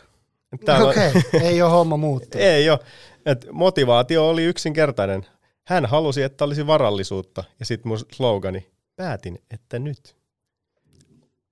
Okei, 0.53 1.11
okay. 1.11 1.41
ei 1.49 1.63
ole 1.63 1.71
homma 1.71 1.97
muuttunut. 1.97 2.47
Ei 2.47 2.71
ole. 2.71 2.79
Et 3.27 3.47
motivaatio 3.53 4.29
oli 4.29 4.45
yksinkertainen. 4.45 5.27
Hän 5.67 5.87
halusi, 5.87 6.23
että 6.23 6.45
olisi 6.45 6.67
varallisuutta. 6.67 7.45
Ja 7.61 7.67
sitten 7.67 7.89
mun 7.89 7.99
slogani, 8.13 8.71
päätin, 8.97 9.43
että 9.51 9.79
nyt. 9.79 10.17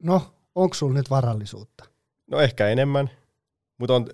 No, 0.03 0.23
onko 0.55 0.75
sulla 0.75 0.95
nyt 0.95 1.11
varallisuutta? 1.11 1.85
No 2.31 2.41
ehkä 2.41 2.69
enemmän. 2.69 3.11
Mutta 3.79 3.95
on, 3.95 4.09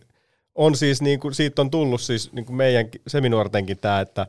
on 0.54 0.76
siis, 0.76 1.02
niin 1.02 1.20
kuin, 1.20 1.34
siitä 1.34 1.62
on 1.62 1.70
tullut 1.70 2.00
siis 2.00 2.32
niin 2.32 2.44
kuin 2.44 2.56
meidän 2.56 2.86
seminuortenkin 3.06 3.78
tämä, 3.78 4.00
että 4.00 4.26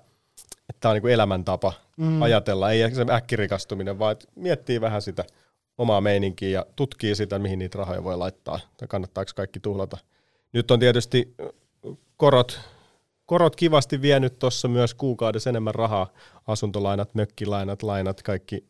tämä 0.80 0.89
on 0.89 0.96
niin 0.96 1.01
kuin 1.01 1.13
elämäntapa 1.13 1.74
mm. 1.98 2.22
ajatella. 2.22 2.72
Ei 2.72 2.96
se 2.96 3.06
äkkirikastuminen, 3.12 4.00
vaan 4.00 4.15
miettii 4.36 4.82
vähän 4.82 5.01
sitä 5.01 5.24
omaa 5.77 6.01
meininkiä 6.01 6.50
ja 6.50 6.65
tutkii 6.75 7.15
sitä, 7.15 7.39
mihin 7.39 7.60
niitä 7.60 7.77
rahoja 7.77 8.04
voi 8.04 8.18
laittaa. 8.18 8.60
Tai 8.77 8.88
kannattaako 8.88 9.32
kaikki 9.36 9.60
tuhlata. 9.60 9.98
Nyt 10.54 10.72
on 10.72 10.80
tietysti 10.80 11.36
korot, 12.18 12.60
korot 13.25 13.56
kivasti 13.56 14.01
vienyt 14.01 14.39
tuossa 14.39 14.68
myös 14.68 14.94
kuukaudessa 14.94 15.50
enemmän 15.50 15.75
rahaa. 15.75 16.08
Asuntolainat, 16.48 17.15
mökkilainat, 17.15 17.84
lainat, 17.84 18.24
kaikki. 18.24 18.65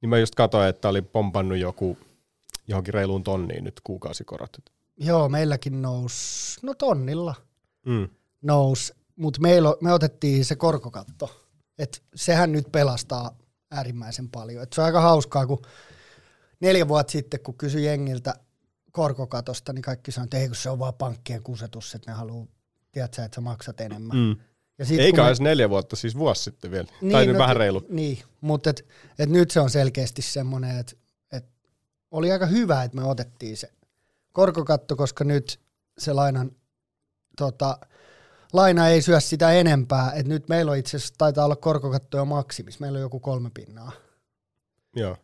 Niin 0.00 0.10
mä 0.10 0.18
just 0.18 0.34
katsoin, 0.34 0.68
että 0.68 0.88
oli 0.88 1.02
pompannut 1.02 1.58
joku 1.58 1.98
johonkin 2.68 2.94
reiluun 2.94 3.24
tonniin 3.24 3.64
nyt 3.64 3.80
kuukausikorot. 3.84 4.56
Joo, 4.96 5.28
meilläkin 5.28 5.82
nous, 5.82 6.58
no 6.62 6.74
tonnilla 6.74 7.34
Mm. 7.86 8.08
nous, 8.42 8.92
mutta 9.16 9.40
me 9.80 9.92
otettiin 9.92 10.44
se 10.44 10.56
korkokatto. 10.56 11.42
Et 11.78 12.02
sehän 12.14 12.52
nyt 12.52 12.72
pelastaa 12.72 13.38
äärimmäisen 13.70 14.28
paljon. 14.28 14.62
Et 14.62 14.72
se 14.72 14.80
on 14.80 14.84
aika 14.84 15.00
hauskaa, 15.00 15.46
kun 15.46 15.62
neljä 16.60 16.88
vuotta 16.88 17.10
sitten, 17.10 17.40
kun 17.40 17.54
kysyi 17.58 17.84
jengiltä 17.84 18.34
korkokatosta, 18.92 19.72
niin 19.72 19.82
kaikki 19.82 20.12
sanoi, 20.12 20.24
että 20.24 20.38
ei 20.38 20.46
kun 20.46 20.56
se 20.56 20.70
on 20.70 20.78
vaan 20.78 20.94
pankkien 20.94 21.42
kusetus, 21.42 21.94
että 21.94 22.10
ne 22.10 22.16
haluaa, 22.16 22.46
tiedätkö, 22.92 23.24
että 23.24 23.34
sä 23.34 23.40
maksat 23.40 23.80
enemmän. 23.80 24.16
Mm. 24.16 24.36
Ja 24.78 24.84
sit, 24.84 25.00
Eikä 25.00 25.22
me- 25.22 25.26
edes 25.28 25.40
neljä 25.40 25.70
vuotta, 25.70 25.96
siis 25.96 26.14
vuosi 26.18 26.42
sitten 26.42 26.70
vielä. 26.70 26.88
Niin, 27.00 27.12
tai 27.12 27.26
nyt 27.26 27.32
no, 27.36 27.38
vähän 27.42 27.56
reilu. 27.56 27.86
Niin, 27.88 28.18
mutta 28.40 28.70
et, 28.70 28.86
et 29.18 29.28
nyt 29.28 29.50
se 29.50 29.60
on 29.60 29.70
selkeästi 29.70 30.22
semmoinen, 30.22 30.78
että 30.78 30.96
et 31.32 31.44
oli 32.10 32.32
aika 32.32 32.46
hyvä, 32.46 32.82
että 32.82 32.96
me 32.96 33.04
otettiin 33.04 33.56
se 33.56 33.70
korkokatto, 34.36 34.96
koska 34.96 35.24
nyt 35.24 35.60
se 35.98 36.12
lainan, 36.12 36.50
tota, 37.36 37.78
laina 38.52 38.88
ei 38.88 39.02
syö 39.02 39.20
sitä 39.20 39.52
enempää, 39.52 40.12
että 40.12 40.28
nyt 40.28 40.48
meillä 40.48 40.72
on 40.72 40.78
itse 40.78 40.96
asiassa, 40.96 41.14
taitaa 41.18 41.44
olla 41.44 41.56
korkokatto 41.56 42.16
jo 42.16 42.24
maksimis, 42.24 42.80
meillä 42.80 42.96
on 42.96 43.02
joku 43.02 43.20
kolme 43.20 43.50
pinnaa. 43.54 43.92
Joo. 44.96 45.16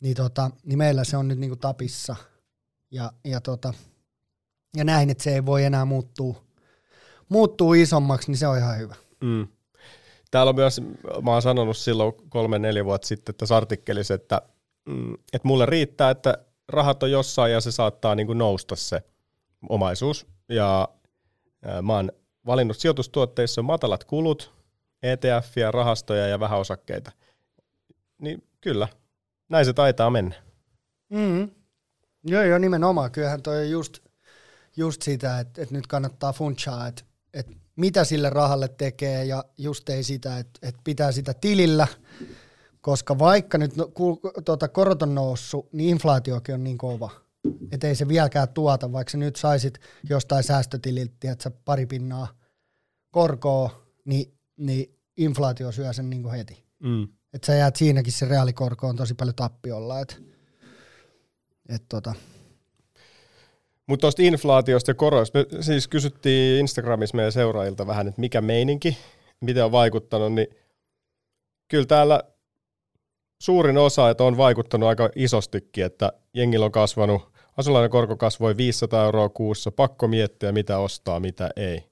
Niin, 0.00 0.16
tota, 0.16 0.50
niin 0.64 0.78
meillä 0.78 1.04
se 1.04 1.16
on 1.16 1.28
nyt 1.28 1.38
niinku 1.38 1.56
tapissa 1.56 2.16
ja, 2.90 3.12
ja, 3.24 3.40
tota, 3.40 3.74
ja 4.76 4.84
näin, 4.84 5.10
että 5.10 5.24
se 5.24 5.34
ei 5.34 5.46
voi 5.46 5.64
enää 5.64 5.84
muuttua, 5.84 6.44
muuttuu 7.28 7.74
isommaksi, 7.74 8.30
niin 8.30 8.38
se 8.38 8.46
on 8.46 8.58
ihan 8.58 8.78
hyvä. 8.78 8.94
Mm. 9.20 9.48
Täällä 10.30 10.50
on 10.50 10.56
myös, 10.56 10.80
mä 11.22 11.30
oon 11.30 11.42
sanonut 11.42 11.76
silloin 11.76 12.12
kolme, 12.28 12.58
neljä 12.58 12.84
vuotta 12.84 13.06
sitten 13.06 13.34
tässä 13.34 13.56
artikkelissa, 13.56 14.14
että, 14.14 14.42
mm, 14.88 15.14
että 15.14 15.48
mulle 15.48 15.66
riittää, 15.66 16.10
että 16.10 16.38
rahat 16.68 17.02
on 17.02 17.10
jossain 17.10 17.52
ja 17.52 17.60
se 17.60 17.72
saattaa 17.72 18.14
niin 18.14 18.26
kuin 18.26 18.38
nousta 18.38 18.76
se 18.76 19.02
omaisuus. 19.68 20.26
Ja 20.48 20.88
mä 21.82 21.92
oon 21.92 22.12
valinnut 22.46 22.78
sijoitustuotteissa 22.78 23.62
matalat 23.62 24.04
kulut, 24.04 24.52
ETF, 25.02 25.56
rahastoja 25.70 26.26
ja 26.26 26.40
vähän 26.40 26.58
osakkeita. 26.58 27.12
Niin 28.18 28.42
kyllä, 28.60 28.88
näin 29.48 29.64
se 29.64 29.72
taitaa 29.72 30.10
mennä. 30.10 30.34
Mm. 31.08 31.50
Joo, 32.24 32.42
joo, 32.42 32.58
nimenomaan. 32.58 33.10
Kyllähän 33.10 33.42
toi 33.42 33.56
on 33.58 33.70
just, 33.70 33.98
just 34.76 35.02
sitä, 35.02 35.40
että, 35.40 35.62
että 35.62 35.74
nyt 35.74 35.86
kannattaa 35.86 36.32
funchaa, 36.32 36.86
että, 36.86 37.02
että 37.34 37.52
mitä 37.76 38.04
sille 38.04 38.30
rahalle 38.30 38.68
tekee 38.68 39.24
ja 39.24 39.44
just 39.58 39.88
ei 39.88 40.02
sitä, 40.02 40.38
että, 40.38 40.60
että 40.62 40.80
pitää 40.84 41.12
sitä 41.12 41.34
tilillä, 41.34 41.86
koska 42.86 43.18
vaikka 43.18 43.58
nyt 43.58 43.76
no, 43.76 43.86
ku, 43.94 44.20
tuota, 44.44 44.68
korot 44.68 45.02
on 45.02 45.14
noussut, 45.14 45.72
niin 45.72 45.90
inflaatiokin 45.90 46.54
on 46.54 46.64
niin 46.64 46.78
kova, 46.78 47.10
että 47.72 47.88
ei 47.88 47.94
se 47.94 48.08
vieläkään 48.08 48.48
tuota, 48.48 48.92
vaikka 48.92 49.10
sä 49.10 49.18
nyt 49.18 49.36
saisit 49.36 49.78
jostain 50.08 50.44
säästötililtä, 50.44 51.32
että 51.32 51.42
sä 51.42 51.50
pari 51.64 51.86
pinnaa 51.86 52.28
korkoa, 53.10 53.82
niin, 54.04 54.32
niin 54.56 54.98
inflaatio 55.16 55.72
syö 55.72 55.92
sen 55.92 56.10
niin 56.10 56.22
kuin 56.22 56.34
heti. 56.34 56.64
Mm. 56.78 57.08
Että 57.34 57.46
sä 57.46 57.54
jäät 57.54 57.76
siinäkin 57.76 58.12
se 58.12 58.26
reaalikorko 58.26 58.86
on 58.86 58.96
tosi 58.96 59.14
paljon 59.14 59.34
tappiolla, 59.34 60.00
että 60.00 60.16
et 61.68 61.82
tota, 61.88 62.14
Mutta 63.86 64.00
tuosta 64.00 64.22
inflaatiosta 64.22 64.90
ja 64.90 64.94
koroista, 64.94 65.38
me 65.38 65.62
siis 65.62 65.88
kysyttiin 65.88 66.60
Instagramissa 66.60 67.16
meidän 67.16 67.32
seuraajilta 67.32 67.86
vähän, 67.86 68.08
että 68.08 68.20
mikä 68.20 68.40
meininki, 68.40 68.98
miten 69.40 69.64
on 69.64 69.72
vaikuttanut, 69.72 70.32
niin 70.32 70.48
kyllä 71.68 71.86
täällä 71.86 72.22
suurin 73.38 73.78
osa, 73.78 74.10
että 74.10 74.24
on 74.24 74.36
vaikuttanut 74.36 74.88
aika 74.88 75.10
isostikin, 75.16 75.84
että 75.84 76.12
jengillä 76.34 76.66
on 76.66 76.72
kasvanut, 76.72 77.22
asuntolainen 77.56 77.90
korko 77.90 78.16
kasvoi 78.16 78.56
500 78.56 79.04
euroa 79.04 79.28
kuussa, 79.28 79.70
pakko 79.70 80.08
miettiä 80.08 80.52
mitä 80.52 80.78
ostaa, 80.78 81.20
mitä 81.20 81.50
ei. 81.56 81.84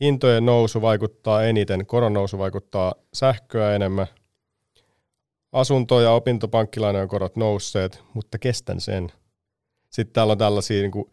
Hintojen 0.00 0.46
nousu 0.46 0.82
vaikuttaa 0.82 1.42
eniten, 1.42 1.86
koron 1.86 2.12
nousu 2.12 2.38
vaikuttaa 2.38 2.94
sähköä 3.14 3.74
enemmän, 3.74 4.06
asunto- 5.52 6.00
ja 6.00 6.10
opintopankkilainojen 6.10 7.08
korot 7.08 7.36
nousseet, 7.36 8.02
mutta 8.14 8.38
kestän 8.38 8.80
sen. 8.80 9.12
Sitten 9.90 10.14
täällä 10.14 10.32
on 10.32 10.38
tällaisia 10.38 10.80
niin 10.80 10.90
kuin 10.90 11.10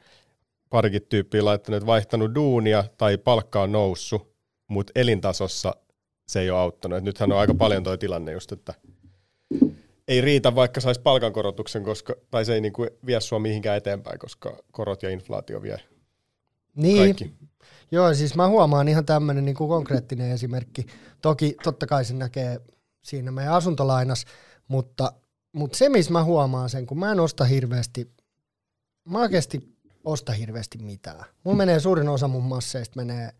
parikin 0.69 1.01
tyyppiä 1.09 1.45
laittanut, 1.45 1.85
vaihtanut 1.85 2.35
duunia 2.35 2.83
tai 2.97 3.17
palkka 3.17 3.61
on 3.61 3.71
noussut, 3.71 4.31
mutta 4.67 4.91
elintasossa 4.95 5.75
se 6.27 6.41
ei 6.41 6.49
ole 6.49 6.59
auttanut. 6.59 6.97
Et 6.97 7.03
nythän 7.03 7.31
on 7.31 7.37
aika 7.37 7.53
paljon 7.53 7.83
tuo 7.83 7.97
tilanne 7.97 8.31
just, 8.31 8.51
että 8.51 8.73
ei 10.11 10.21
riitä 10.21 10.55
vaikka 10.55 10.81
saisi 10.81 11.01
palkankorotuksen, 11.01 11.83
koska, 11.83 12.15
tai 12.31 12.45
se 12.45 12.53
ei 12.53 12.61
niin 12.61 12.73
kuin 12.73 12.89
vie 13.05 13.21
sua 13.21 13.39
mihinkään 13.39 13.77
eteenpäin, 13.77 14.19
koska 14.19 14.57
korot 14.71 15.03
ja 15.03 15.09
inflaatio 15.09 15.61
vie 15.61 15.77
niin, 16.75 16.97
kaikki. 16.97 17.33
Joo, 17.91 18.13
siis 18.13 18.35
mä 18.35 18.47
huomaan 18.47 18.87
ihan 18.87 19.05
tämmöinen 19.05 19.45
niin 19.45 19.55
konkreettinen 19.55 20.31
esimerkki. 20.31 20.85
Toki 21.21 21.55
totta 21.63 21.87
kai 21.87 22.05
se 22.05 22.13
näkee 22.13 22.61
siinä 23.01 23.31
meidän 23.31 23.53
asuntolainas, 23.53 24.25
mutta, 24.67 25.13
mutta 25.51 25.77
se, 25.77 25.89
missä 25.89 26.11
mä 26.11 26.23
huomaan 26.23 26.69
sen, 26.69 26.85
kun 26.85 26.99
mä 26.99 27.11
en 27.11 27.19
osta 27.19 27.45
hirveästi, 27.45 28.11
mä 29.05 29.19
oikeasti 29.19 29.77
osta 30.03 30.31
hirveästi 30.31 30.77
mitään. 30.77 31.25
Mulla 31.43 31.57
menee 31.57 31.79
suurin 31.79 32.09
osa 32.09 32.27
mun 32.27 32.43
masseista 32.43 32.95
menee 32.95 33.31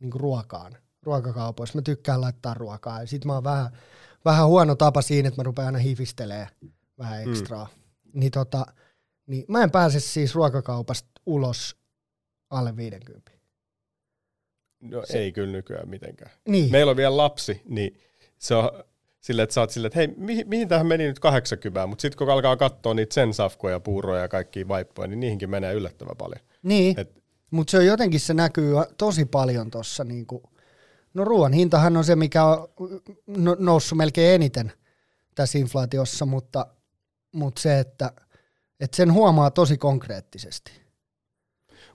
niin 0.00 0.12
ruokaan, 0.12 0.76
ruokakaupoissa. 1.02 1.78
Mä 1.78 1.82
tykkään 1.82 2.20
laittaa 2.20 2.54
ruokaa 2.54 3.00
ja 3.00 3.06
sit 3.06 3.24
mä 3.24 3.34
oon 3.34 3.44
vähän, 3.44 3.70
vähän 4.24 4.46
huono 4.46 4.74
tapa 4.74 5.02
siinä, 5.02 5.28
että 5.28 5.40
mä 5.40 5.44
rupean 5.44 5.66
aina 5.66 5.78
hifistelee 5.78 6.48
vähän 6.98 7.22
ekstraa. 7.22 7.64
Mm. 7.64 8.20
Niin, 8.20 8.32
tota, 8.32 8.66
niin 9.26 9.44
mä 9.48 9.62
en 9.62 9.70
pääse 9.70 10.00
siis 10.00 10.34
ruokakaupasta 10.34 11.10
ulos 11.26 11.76
alle 12.50 12.76
50. 12.76 13.30
No 14.80 15.02
se, 15.04 15.18
ei 15.18 15.32
kyllä 15.32 15.52
nykyään 15.52 15.88
mitenkään. 15.88 16.30
Niin. 16.48 16.70
Meillä 16.70 16.90
on 16.90 16.96
vielä 16.96 17.16
lapsi, 17.16 17.62
niin 17.68 18.00
se 18.38 18.54
on 18.54 18.70
silleen, 19.20 19.44
että 19.44 19.54
sä 19.54 19.60
oot 19.60 19.70
silleen, 19.70 19.86
että 19.86 19.98
hei, 19.98 20.08
mihin, 20.16 20.48
mihin 20.48 20.68
tähän 20.68 20.86
meni 20.86 21.06
nyt 21.06 21.18
80, 21.18 21.86
mutta 21.86 22.02
sitten 22.02 22.18
kun 22.18 22.30
alkaa 22.30 22.56
katsoa 22.56 22.94
niitä 22.94 23.14
sen 23.14 23.34
safkoja, 23.34 23.80
puuroja 23.80 24.22
ja 24.22 24.28
kaikkia 24.28 24.68
vaippoja, 24.68 25.08
niin 25.08 25.20
niihinkin 25.20 25.50
menee 25.50 25.74
yllättävän 25.74 26.16
paljon. 26.16 26.40
Niin, 26.62 26.96
mutta 27.50 27.70
se 27.70 27.78
on 27.78 27.86
jotenkin, 27.86 28.20
se 28.20 28.34
näkyy 28.34 28.74
tosi 28.98 29.24
paljon 29.24 29.70
tuossa. 29.70 30.04
Niinku, 30.04 30.49
no 31.14 31.24
ruoan 31.24 31.52
hintahan 31.52 31.96
on 31.96 32.04
se, 32.04 32.16
mikä 32.16 32.44
on 32.44 32.68
no- 33.26 33.56
noussut 33.58 33.98
melkein 33.98 34.34
eniten 34.34 34.72
tässä 35.34 35.58
inflaatiossa, 35.58 36.26
mutta, 36.26 36.66
mutta 37.32 37.60
se, 37.60 37.78
että, 37.78 38.12
että 38.80 38.96
sen 38.96 39.12
huomaa 39.12 39.50
tosi 39.50 39.78
konkreettisesti. 39.78 40.72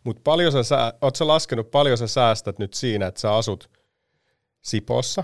Mutta 0.03 0.21
paljon 0.23 0.51
sä, 0.51 0.63
sä, 0.63 0.93
oot 1.01 1.15
sä 1.15 1.27
laskenut, 1.27 1.71
paljon 1.71 1.97
sä 1.97 2.07
säästät 2.07 2.59
nyt 2.59 2.73
siinä, 2.73 3.07
että 3.07 3.21
sä 3.21 3.35
asut 3.35 3.69
Sipossa, 4.61 5.23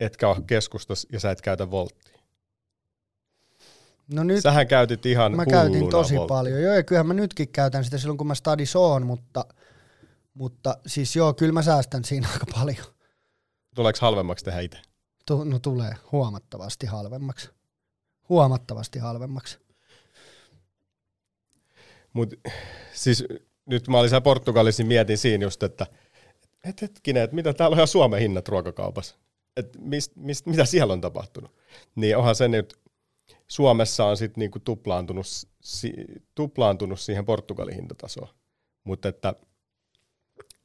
etkä 0.00 0.28
ole 0.28 0.36
keskustassa 0.46 1.08
ja 1.12 1.20
sä 1.20 1.30
et 1.30 1.42
käytä 1.42 1.70
volttia? 1.70 2.18
No 4.12 4.24
nyt 4.24 4.42
Sähän 4.42 4.68
käytit 4.68 5.06
ihan 5.06 5.36
mä 5.36 5.46
käytin 5.46 5.90
tosi 5.90 6.16
volttia. 6.16 6.36
paljon. 6.36 6.62
Joo, 6.62 6.74
ja 6.74 6.82
kyllähän 6.82 7.06
mä 7.06 7.14
nytkin 7.14 7.48
käytän 7.48 7.84
sitä 7.84 7.98
silloin, 7.98 8.18
kun 8.18 8.26
mä 8.26 8.34
stadis 8.34 8.76
oon, 8.76 9.06
mutta, 9.06 9.44
mutta 10.34 10.78
siis 10.86 11.16
joo, 11.16 11.34
kyllä 11.34 11.52
mä 11.52 11.62
säästän 11.62 12.04
siinä 12.04 12.28
aika 12.32 12.46
paljon. 12.54 12.86
Tuleeko 13.74 13.98
halvemmaksi 14.02 14.44
tehdä 14.44 14.60
itse? 14.60 14.78
Tu- 15.26 15.44
no 15.44 15.58
tulee 15.58 15.94
huomattavasti 16.12 16.86
halvemmaksi. 16.86 17.50
Huomattavasti 18.28 18.98
halvemmaksi. 18.98 19.58
Mut 22.12 22.34
siis 22.92 23.24
nyt 23.66 23.88
mä 23.88 23.98
olin 23.98 24.10
siellä 24.10 24.20
Portugalissa, 24.20 24.82
niin 24.82 24.88
mietin 24.88 25.18
siinä 25.18 25.44
just, 25.44 25.62
että 25.62 25.86
et 26.64 26.82
hetkinen, 26.82 27.22
että 27.22 27.34
mitä 27.36 27.52
täällä 27.52 27.74
on 27.74 27.78
ihan 27.78 27.88
Suomen 27.88 28.20
hinnat 28.20 28.48
ruokakaupassa. 28.48 29.16
Et 29.56 29.76
mist, 29.78 30.12
mist, 30.16 30.46
mitä 30.46 30.64
siellä 30.64 30.92
on 30.92 31.00
tapahtunut. 31.00 31.54
Niin 31.94 32.16
onhan 32.16 32.34
se 32.34 32.48
nyt, 32.48 32.80
Suomessa 33.48 34.04
on 34.04 34.16
sitten 34.16 34.40
niinku 34.40 34.60
tuplaantunut, 34.60 35.26
si, 35.60 35.92
tuplaantunut 36.34 37.00
siihen 37.00 37.24
Portugalin 37.24 37.74
hintatasoon. 37.74 38.28
Mutta 38.84 39.08
että 39.08 39.34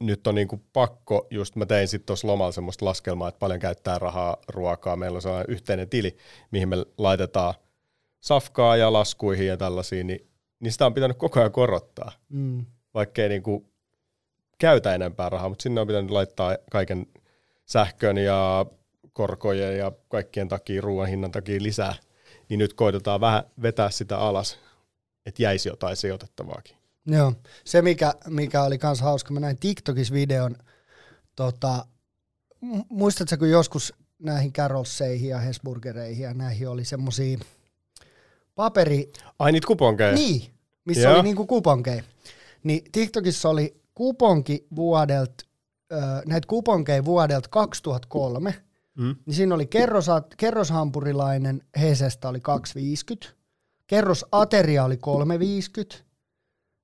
nyt 0.00 0.26
on 0.26 0.34
niinku 0.34 0.60
pakko, 0.72 1.26
just 1.30 1.56
mä 1.56 1.66
tein 1.66 1.88
sitten 1.88 2.06
tuossa 2.06 2.28
lomalla 2.28 2.52
semmoista 2.52 2.84
laskelmaa, 2.84 3.28
että 3.28 3.38
paljon 3.38 3.60
käyttää 3.60 3.98
rahaa 3.98 4.36
ruokaa. 4.48 4.96
Meillä 4.96 5.16
on 5.16 5.22
sellainen 5.22 5.50
yhteinen 5.50 5.88
tili, 5.88 6.16
mihin 6.50 6.68
me 6.68 6.76
laitetaan 6.98 7.54
safkaa 8.20 8.76
ja 8.76 8.92
laskuihin 8.92 9.46
ja 9.46 9.56
tällaisiin, 9.56 10.06
niin, 10.06 10.30
niin 10.60 10.72
sitä 10.72 10.86
on 10.86 10.94
pitänyt 10.94 11.16
koko 11.16 11.40
ajan 11.40 11.52
korottaa 11.52 12.12
Mm. 12.28 12.66
vaikka 12.94 13.22
ei 13.22 13.28
niinku 13.28 13.70
käytä 14.58 14.94
enempää 14.94 15.28
rahaa, 15.28 15.48
mutta 15.48 15.62
sinne 15.62 15.80
on 15.80 15.86
pitänyt 15.86 16.10
laittaa 16.10 16.56
kaiken 16.70 17.06
sähkön 17.66 18.18
ja 18.18 18.66
korkojen 19.12 19.78
ja 19.78 19.92
kaikkien 20.08 20.48
takia, 20.48 20.80
ruoan 20.80 21.08
hinnan 21.08 21.30
takia 21.30 21.62
lisää, 21.62 21.94
niin 22.48 22.58
nyt 22.58 22.74
koitetaan 22.74 23.20
vähän 23.20 23.42
vetää 23.62 23.90
sitä 23.90 24.18
alas, 24.18 24.58
että 25.26 25.42
jäisi 25.42 25.68
jotain 25.68 25.96
sijoitettavaakin. 25.96 26.79
Joo, 27.16 27.32
se 27.64 27.82
mikä, 27.82 28.14
mikä 28.28 28.62
oli 28.62 28.78
kans 28.78 29.00
hauska, 29.00 29.32
mä 29.34 29.40
näin 29.40 29.58
TikTokissa 29.58 30.14
videon, 30.14 30.56
tota, 31.36 31.86
mu- 32.64 32.84
muistatko 32.88 33.36
kun 33.36 33.50
joskus 33.50 33.94
näihin 34.18 34.52
Carolseihin 34.52 35.28
ja 35.30 35.38
Hesburgereihin 35.38 36.22
ja 36.24 36.34
näihin 36.34 36.68
oli 36.68 36.84
semmosia 36.84 37.38
paperi, 38.54 39.12
Ai 39.38 39.52
niitä 39.52 39.66
kuponkeja? 39.66 40.12
niin, 40.12 40.42
missä 40.84 41.02
Joo. 41.02 41.14
oli 41.14 41.22
niinku 41.22 41.46
kuponkeja. 41.46 42.02
Niin 42.64 42.84
TikTokissa 42.92 43.48
oli 43.48 43.80
kuponki 43.94 44.66
vuodelta, 44.76 45.44
ö, 45.92 45.96
näitä 46.26 46.46
kuponkeja 46.46 47.04
vuodelta 47.04 47.48
2003, 47.48 48.54
Mm. 48.94 49.16
niin 49.26 49.34
siinä 49.34 49.54
oli 49.54 49.66
kerrosa, 49.66 50.22
kerroshampurilainen 50.36 51.62
Hesestä 51.80 52.28
oli 52.28 52.40
2,50, 52.40 53.28
kerrosateria 53.86 54.84
oli 54.84 54.96
3,50, 54.96 56.02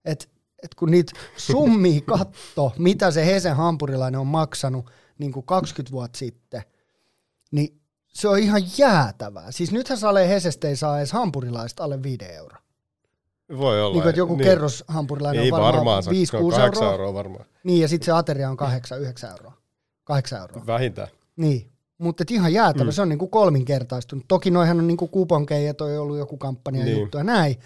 et, 0.06 0.30
et 0.62 0.74
kun 0.74 0.90
niitä 0.90 1.12
summia 1.36 2.00
katto, 2.00 2.72
mitä 2.78 3.10
se 3.10 3.26
Hesen 3.26 3.56
hampurilainen 3.56 4.20
on 4.20 4.26
maksanut 4.26 4.90
niin 5.18 5.32
kuin 5.32 5.46
20 5.46 5.92
vuotta 5.92 6.18
sitten, 6.18 6.62
niin 7.50 7.80
se 8.08 8.28
on 8.28 8.38
ihan 8.38 8.62
jäätävää. 8.78 9.52
Siis 9.52 9.72
nythän 9.72 9.98
Sale 9.98 10.28
Hesestä 10.28 10.68
ei 10.68 10.76
saa 10.76 10.98
edes 10.98 11.12
hampurilaista 11.12 11.84
alle 11.84 12.02
5 12.02 12.24
euroa. 12.24 12.58
Voi 13.58 13.82
olla. 13.82 13.92
Niin 13.92 14.02
kuin, 14.02 14.10
että 14.10 14.20
joku 14.20 14.36
niin. 14.36 14.44
kerroshampurilainen 14.44 15.44
Ei 15.44 15.52
on 15.52 15.60
varmaan, 15.60 16.04
varmaan, 16.04 16.04
5-6 16.04 16.12
5 16.14 16.36
euroa. 16.36 16.92
euroa 16.92 17.14
varmaan. 17.14 17.44
Niin, 17.64 17.80
ja 17.80 17.88
sitten 17.88 18.06
se 18.06 18.12
ateria 18.12 18.50
on 18.50 18.56
8-9 19.26 19.30
euroa. 19.30 19.52
Kahdeksan 20.04 20.40
euroa. 20.40 20.66
Vähintään. 20.66 21.08
Niin. 21.36 21.70
Mutta 21.98 22.24
ihan 22.30 22.52
jäätävä, 22.52 22.90
mm. 22.90 22.92
se 22.92 23.02
on 23.02 23.08
niinku 23.08 23.28
kolminkertaistunut. 23.28 24.24
Toki 24.28 24.50
noihän 24.50 24.78
on 24.78 24.86
niinku 24.86 25.08
kuponkeja, 25.08 25.74
toi 25.74 25.96
on 25.96 26.02
ollut 26.02 26.18
joku 26.18 26.36
kampanja 26.36 26.84
niin. 26.84 26.98
juttu 26.98 27.18
ja 27.18 27.24
näin. 27.24 27.56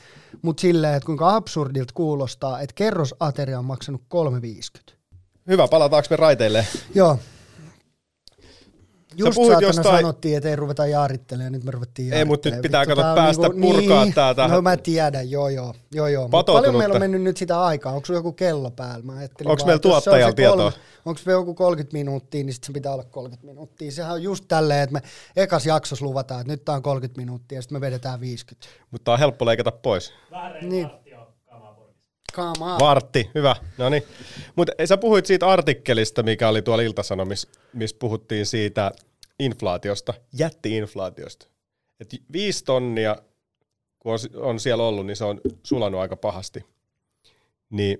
Mutta 0.42 0.60
silleen, 0.60 0.94
että 0.94 1.06
kuinka 1.06 1.36
absurdilta 1.36 1.94
kuulostaa, 1.94 2.60
että 2.60 2.74
kerrosateria 2.74 3.58
on 3.58 3.64
maksanut 3.64 4.00
3,50. 4.88 4.94
Hyvä, 5.48 5.68
palataanko 5.68 6.06
me 6.10 6.16
raiteille? 6.16 6.66
Joo. 6.94 7.18
Just 9.16 9.34
puhuit 9.34 9.52
saatana 9.52 9.68
jostain- 9.68 9.96
sanottiin, 9.96 10.36
että 10.36 10.48
ei 10.48 10.56
ruveta 10.56 10.86
jaarittelemaan, 10.86 11.46
ja 11.46 11.50
nyt 11.50 11.64
me 11.64 11.70
ruvettiin 11.70 12.12
Ei, 12.12 12.24
mut 12.24 12.44
nyt 12.44 12.62
pitää 12.62 12.80
Vittu, 12.80 12.90
kato 12.94 13.02
tää 13.02 13.14
päästä 13.14 13.50
purkaa 13.60 14.04
niin, 14.04 14.14
tää 14.14 14.34
tähän. 14.34 14.50
No 14.50 14.62
mä 14.62 14.76
tiedän, 14.76 15.30
joo 15.30 15.48
joo. 15.48 15.74
joo, 15.92 16.06
joo. 16.06 16.28
Paljon 16.28 16.76
meillä 16.76 16.92
on 16.94 17.00
mennyt 17.00 17.22
nyt 17.22 17.36
sitä 17.36 17.62
aikaa? 17.62 17.92
Onko 17.92 18.06
sulla 18.06 18.18
joku 18.18 18.32
kello 18.32 18.70
päällä? 18.70 19.04
Mä 19.04 19.12
Onks 19.12 19.44
vaan, 19.44 19.66
meillä 19.66 19.80
tuottajalla 19.80 20.32
tietoa? 20.32 20.72
Onko 21.04 21.18
se 21.18 21.30
joku 21.30 21.54
30 21.54 21.92
minuuttia, 21.92 22.44
niin 22.44 22.54
sitten 22.54 22.66
se 22.66 22.72
pitää 22.72 22.92
olla 22.92 23.04
30 23.04 23.46
minuuttia. 23.46 23.92
Sehän 23.92 24.12
on 24.12 24.22
just 24.22 24.44
tälleen, 24.48 24.82
että 24.82 24.92
me 24.92 25.02
ekas 25.36 25.66
jaksossa 25.66 26.04
luvataan, 26.04 26.40
että 26.40 26.52
nyt 26.52 26.64
tää 26.64 26.74
on 26.74 26.82
30 26.82 27.20
minuuttia, 27.20 27.58
ja 27.58 27.62
sitten 27.62 27.76
me 27.76 27.80
vedetään 27.80 28.20
50. 28.20 28.68
Mutta 28.90 29.12
on 29.12 29.18
helppo 29.18 29.46
leikata 29.46 29.72
pois. 29.72 30.12
Niin. 30.62 30.90
Come 32.32 32.52
on. 32.60 32.80
Vartti, 32.80 33.30
hyvä. 33.34 33.56
No 33.78 33.88
niin. 33.88 34.02
Mutta 34.56 34.72
sä 34.84 34.96
puhuit 34.96 35.26
siitä 35.26 35.48
artikkelista, 35.48 36.22
mikä 36.22 36.48
oli 36.48 36.62
tuolla 36.62 36.82
Iltasanomissa, 36.82 37.48
missä 37.72 37.96
puhuttiin 38.00 38.46
siitä 38.46 38.92
inflaatiosta, 39.38 40.14
jätti-inflaatiosta. 40.32 41.46
Et 42.00 42.14
viisi 42.32 42.64
tonnia, 42.64 43.16
kun 43.98 44.12
on, 44.12 44.18
on 44.34 44.60
siellä 44.60 44.84
ollut, 44.84 45.06
niin 45.06 45.16
se 45.16 45.24
on 45.24 45.40
sulanut 45.62 46.00
aika 46.00 46.16
pahasti. 46.16 46.64
Niin 47.70 47.98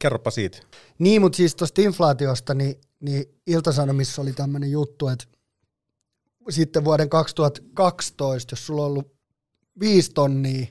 kerropa 0.00 0.30
siitä. 0.30 0.58
Niin, 0.98 1.22
mutta 1.22 1.36
siis 1.36 1.56
tuosta 1.56 1.82
inflaatiosta, 1.82 2.54
niin, 2.54 2.80
niin 3.00 3.24
Iltasanomissa 3.46 4.22
oli 4.22 4.32
tämmöinen 4.32 4.70
juttu, 4.70 5.08
että 5.08 5.24
sitten 6.48 6.84
vuoden 6.84 7.08
2012, 7.08 8.52
jos 8.52 8.66
sulla 8.66 8.82
on 8.82 8.86
ollut 8.86 9.16
viisi 9.80 10.12
tonnia, 10.12 10.66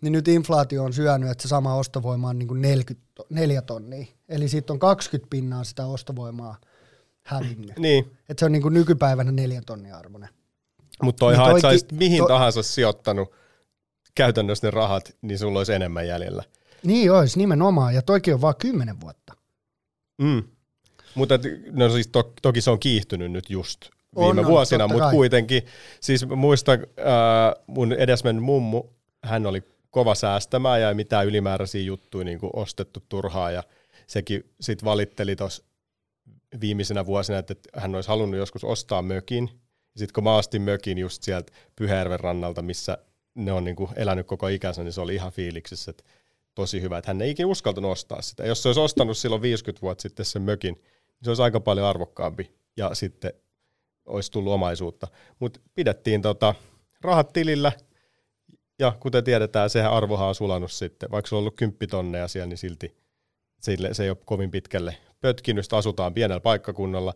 niin 0.00 0.12
nyt 0.12 0.28
inflaatio 0.28 0.84
on 0.84 0.92
syönyt, 0.92 1.30
että 1.30 1.42
se 1.42 1.48
sama 1.48 1.74
ostovoima 1.74 2.28
on 2.28 2.38
niin 2.38 2.48
kuin 2.48 2.62
44 2.62 3.62
tonnia. 3.62 4.06
Eli 4.28 4.48
siitä 4.48 4.72
on 4.72 4.78
20 4.78 5.30
pinnaa 5.30 5.64
sitä 5.64 5.86
ostovoimaa 5.86 6.56
hävinnyt. 7.22 7.78
Niin, 7.78 8.16
Että 8.28 8.40
se 8.40 8.44
on 8.46 8.52
niin 8.52 8.62
kuin 8.62 8.74
nykypäivänä 8.74 9.32
neljä 9.32 9.62
tonnia 9.66 9.96
arvoinen. 9.96 10.28
mutta 11.02 11.20
toihan, 11.20 11.46
Niin 11.46 11.56
että 11.56 11.62
toikin- 11.62 11.74
olisit 11.74 11.92
mihin 11.92 12.18
to- 12.18 12.28
tahansa 12.28 12.62
sijoittanut 12.62 13.32
käytännössä 14.14 14.66
ne 14.66 14.70
rahat, 14.70 15.16
niin 15.22 15.38
sulla 15.38 15.58
olisi 15.60 15.72
enemmän 15.72 16.06
jäljellä. 16.08 16.44
Niin 16.82 17.12
olisi 17.12 17.38
nimenomaan, 17.38 17.94
ja 17.94 18.02
toikin 18.02 18.34
on 18.34 18.40
vaan 18.40 18.54
10 18.58 19.00
vuotta. 19.00 19.32
Mm. 20.18 20.42
Mutta 21.14 21.34
no 21.72 21.90
siis 21.90 22.06
to, 22.06 22.32
toki 22.42 22.60
se 22.60 22.70
on 22.70 22.78
kiihtynyt 22.80 23.32
nyt 23.32 23.50
just 23.50 23.80
viime 24.18 24.40
on, 24.40 24.46
vuosina, 24.46 24.88
mutta 24.88 25.10
kuitenkin, 25.10 25.62
siis 26.00 26.26
muistan 26.28 26.78
ää, 26.96 27.54
mun 27.66 27.92
edesmennyt 27.92 28.44
mummu, 28.44 28.82
hän 29.24 29.46
oli 29.46 29.62
kova 29.90 30.14
säästämään 30.14 30.80
ja 30.80 30.88
ei 30.88 30.94
mitään 30.94 31.26
ylimääräisiä 31.26 31.82
juttuja 31.82 32.24
niin 32.24 32.38
kuin 32.38 32.50
ostettu 32.52 33.00
turhaa 33.08 33.50
ja 33.50 33.62
sekin 34.06 34.54
sitten 34.60 34.84
valitteli 34.84 35.36
tuossa 35.36 35.64
viimeisenä 36.60 37.06
vuosina, 37.06 37.38
että 37.38 37.54
hän 37.76 37.94
olisi 37.94 38.08
halunnut 38.08 38.38
joskus 38.38 38.64
ostaa 38.64 39.02
mökin. 39.02 39.50
Sitten 39.96 40.12
kun 40.14 40.24
mä 40.24 40.36
ostin 40.36 40.62
mökin 40.62 40.98
just 40.98 41.22
sieltä 41.22 41.52
Pyhäjärven 41.76 42.20
rannalta, 42.20 42.62
missä 42.62 42.98
ne 43.34 43.52
on 43.52 43.64
niin 43.64 43.76
kuin 43.76 43.90
elänyt 43.96 44.26
koko 44.26 44.48
ikänsä, 44.48 44.82
niin 44.84 44.92
se 44.92 45.00
oli 45.00 45.14
ihan 45.14 45.32
fiiliksissä, 45.32 45.90
että 45.90 46.04
tosi 46.54 46.82
hyvä, 46.82 46.98
että 46.98 47.10
hän 47.10 47.22
ei 47.22 47.30
ikinä 47.30 47.46
uskaltanut 47.46 47.92
ostaa 47.92 48.22
sitä. 48.22 48.46
Jos 48.46 48.62
se 48.62 48.68
olisi 48.68 48.80
ostanut 48.80 49.18
silloin 49.18 49.42
50 49.42 49.82
vuotta 49.82 50.02
sitten 50.02 50.26
sen 50.26 50.42
mökin, 50.42 50.74
niin 50.74 51.24
se 51.24 51.30
olisi 51.30 51.42
aika 51.42 51.60
paljon 51.60 51.86
arvokkaampi 51.86 52.52
ja 52.76 52.94
sitten 52.94 53.32
olisi 54.06 54.32
tullut 54.32 54.52
omaisuutta. 54.52 55.08
Mutta 55.38 55.60
pidettiin 55.74 56.22
tota, 56.22 56.54
rahat 57.00 57.32
tilillä 57.32 57.72
ja 58.78 58.92
kuten 59.00 59.24
tiedetään, 59.24 59.70
sehän 59.70 59.92
arvohan 59.92 60.28
on 60.28 60.34
sulanut 60.34 60.72
sitten. 60.72 61.10
Vaikka 61.10 61.28
se 61.28 61.34
on 61.34 61.38
ollut 61.38 61.56
kymppitonneja 61.56 62.28
siellä, 62.28 62.46
niin 62.46 62.58
silti 62.58 62.96
sille, 63.60 63.94
se 63.94 64.02
ei 64.02 64.10
ole 64.10 64.18
kovin 64.24 64.50
pitkälle 64.50 64.96
pötkinyt. 65.20 65.64
Sitten 65.64 65.78
asutaan 65.78 66.14
pienellä 66.14 66.40
paikkakunnalla. 66.40 67.14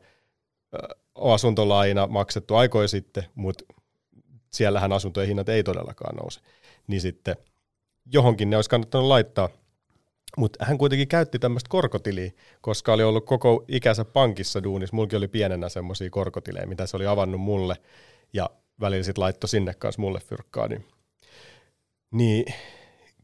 On 1.15 1.35
asuntolaina 1.35 2.07
maksettu 2.07 2.55
aikoja 2.55 2.89
sitten, 2.89 3.25
mutta 3.35 3.65
siellähän 4.53 4.93
asuntojen 4.93 5.29
hinnat 5.29 5.49
ei 5.49 5.63
todellakaan 5.63 6.17
nouse. 6.17 6.41
Niin 6.87 7.01
sitten 7.01 7.37
johonkin 8.13 8.51
ne 8.51 8.57
olisi 8.57 8.71
kannattanut 8.71 9.07
laittaa. 9.07 9.49
Mutta 10.37 10.65
hän 10.65 10.79
kuitenkin 10.79 11.09
käytti 11.09 11.39
tämmöistä 11.39 11.69
korkotiliä, 11.69 12.31
koska 12.61 12.93
oli 12.93 13.03
ollut 13.03 13.27
koko 13.27 13.65
ikänsä 13.69 14.05
pankissa 14.05 14.63
duunissa. 14.63 14.97
Mulki 14.97 15.17
oli 15.17 15.29
pienenä 15.29 15.69
semmoisia 15.69 16.11
korkotilejä, 16.11 16.67
mitä 16.67 16.87
se 16.87 16.97
oli 16.97 17.07
avannut 17.07 17.41
mulle. 17.41 17.77
Ja 18.33 18.51
välillä 18.81 19.03
sitten 19.03 19.23
laittoi 19.23 19.49
sinne 19.49 19.75
kanssa 19.75 20.03
mulle 20.03 20.21
fyrkkaa. 20.21 20.69
Niin, 20.69 20.87
niin 22.13 22.55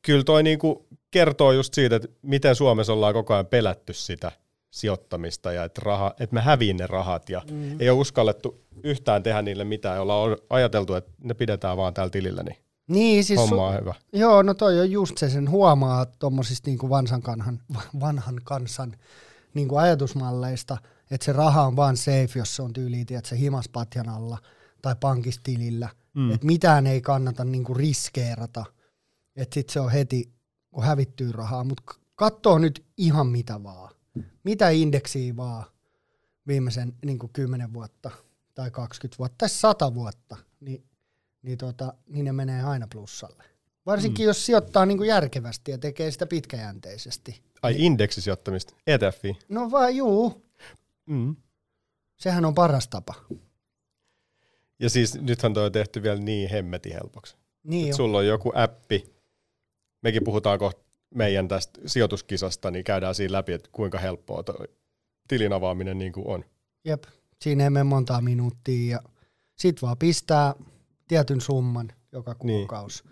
kyllä 0.02 0.24
toi 0.24 0.42
niinku 0.42 0.86
kertoo 1.10 1.52
just 1.52 1.74
siitä, 1.74 1.96
että 1.96 2.08
miten 2.22 2.56
Suomessa 2.56 2.92
ollaan 2.92 3.14
koko 3.14 3.34
ajan 3.34 3.46
pelätty 3.46 3.92
sitä 3.92 4.32
sijoittamista 4.70 5.52
ja 5.52 5.64
että, 5.64 5.80
raha, 5.84 6.14
että 6.20 6.34
me 6.34 6.40
häviin 6.40 6.76
ne 6.76 6.86
rahat 6.86 7.30
ja 7.30 7.42
mm. 7.50 7.80
ei 7.80 7.90
ole 7.90 7.98
uskallettu 7.98 8.60
yhtään 8.82 9.22
tehdä 9.22 9.42
niille 9.42 9.64
mitään. 9.64 10.00
Ollaan 10.00 10.36
ajateltu, 10.50 10.94
että 10.94 11.10
ne 11.24 11.34
pidetään 11.34 11.76
vaan 11.76 11.94
täällä 11.94 12.10
tilillä, 12.10 12.42
niin 12.42 12.56
Niin, 12.88 13.24
siis 13.24 13.40
homma 13.40 13.66
on 13.66 13.80
hyvä. 13.80 13.94
Joo, 14.12 14.42
no 14.42 14.54
toi 14.54 14.80
on 14.80 14.90
just 14.90 15.18
se, 15.18 15.30
sen 15.30 15.50
huomaa 15.50 16.06
tuommoisista 16.06 16.70
niinku 16.70 16.90
vanhan, 16.90 17.22
vanhan 18.00 18.40
kansan 18.44 18.96
niinku 19.54 19.76
ajatusmalleista, 19.76 20.76
että 21.10 21.24
se 21.24 21.32
raha 21.32 21.62
on 21.62 21.76
vaan 21.76 21.96
safe, 21.96 22.30
jos 22.38 22.56
se 22.56 22.62
on 22.62 22.72
tyyliin, 22.72 23.06
että 23.10 23.28
se 23.28 23.38
himaspatjan 23.38 24.08
alla 24.08 24.38
tai 24.82 24.96
pankistilillä. 25.00 25.88
Mm. 26.14 26.30
Että 26.34 26.46
mitään 26.46 26.86
ei 26.86 27.00
kannata 27.00 27.44
niinku 27.44 27.74
riskeerata. 27.74 28.64
Että 29.38 29.54
sit 29.54 29.68
se 29.70 29.80
on 29.80 29.90
heti, 29.90 30.32
kun 30.70 30.84
hävittyy 30.84 31.32
rahaa. 31.32 31.64
Mutta 31.64 31.82
katsoo 32.14 32.58
nyt 32.58 32.84
ihan 32.96 33.26
mitä 33.26 33.62
vaan. 33.62 33.94
Mitä 34.44 34.70
indeksiä 34.70 35.36
vaan 35.36 35.64
viimeisen 36.46 36.92
niinku 37.04 37.28
10 37.32 37.72
vuotta 37.72 38.10
tai 38.54 38.70
20 38.70 39.18
vuotta 39.18 39.34
tai 39.38 39.48
100 39.48 39.94
vuotta, 39.94 40.36
niin 40.60 40.84
niin, 41.42 41.58
tota, 41.58 41.94
niin 42.06 42.24
ne 42.24 42.32
menee 42.32 42.62
aina 42.62 42.86
plussalle. 42.92 43.44
Varsinkin 43.86 44.24
mm. 44.24 44.26
jos 44.26 44.46
sijoittaa 44.46 44.86
niin 44.86 44.98
kuin 44.98 45.08
järkevästi 45.08 45.70
ja 45.70 45.78
tekee 45.78 46.10
sitä 46.10 46.26
pitkäjänteisesti. 46.26 47.42
Ai 47.62 47.74
indeksisijoittamista, 47.78 48.74
ETFi. 48.86 49.38
No 49.48 49.70
vaan 49.70 49.96
juu, 49.96 50.48
Mm. 51.06 51.36
sehän 52.16 52.44
on 52.44 52.54
paras 52.54 52.88
tapa. 52.88 53.14
Ja 54.78 54.90
siis 54.90 55.20
nythän 55.20 55.54
toi 55.54 55.66
on 55.66 55.72
tehty 55.72 56.02
vielä 56.02 56.20
niin 56.20 56.50
hemmeti 56.50 56.92
helpoksi. 56.92 57.36
Niin 57.62 57.94
sulla 57.94 58.18
on 58.18 58.26
joku 58.26 58.52
appi, 58.54 59.14
mekin 60.02 60.24
puhutaan 60.24 60.58
kohta 60.58 60.82
meidän 61.14 61.48
tästä 61.48 61.80
sijoituskisasta, 61.86 62.70
niin 62.70 62.84
käydään 62.84 63.14
siinä 63.14 63.32
läpi, 63.32 63.52
että 63.52 63.68
kuinka 63.72 63.98
helppoa 63.98 64.42
toi 64.42 64.68
tilin 65.28 65.52
avaaminen 65.52 65.98
niin 65.98 66.12
kuin 66.12 66.26
on. 66.26 66.44
Jep, 66.84 67.04
siinä 67.42 67.64
ei 67.64 67.70
mene 67.70 67.84
montaa 67.84 68.20
minuuttia 68.20 68.96
ja 68.96 69.02
sit 69.58 69.82
vaan 69.82 69.98
pistää 69.98 70.54
tietyn 71.08 71.40
summan 71.40 71.92
joka 72.12 72.34
Niin. 72.42 72.58
kuukausi. 72.58 73.04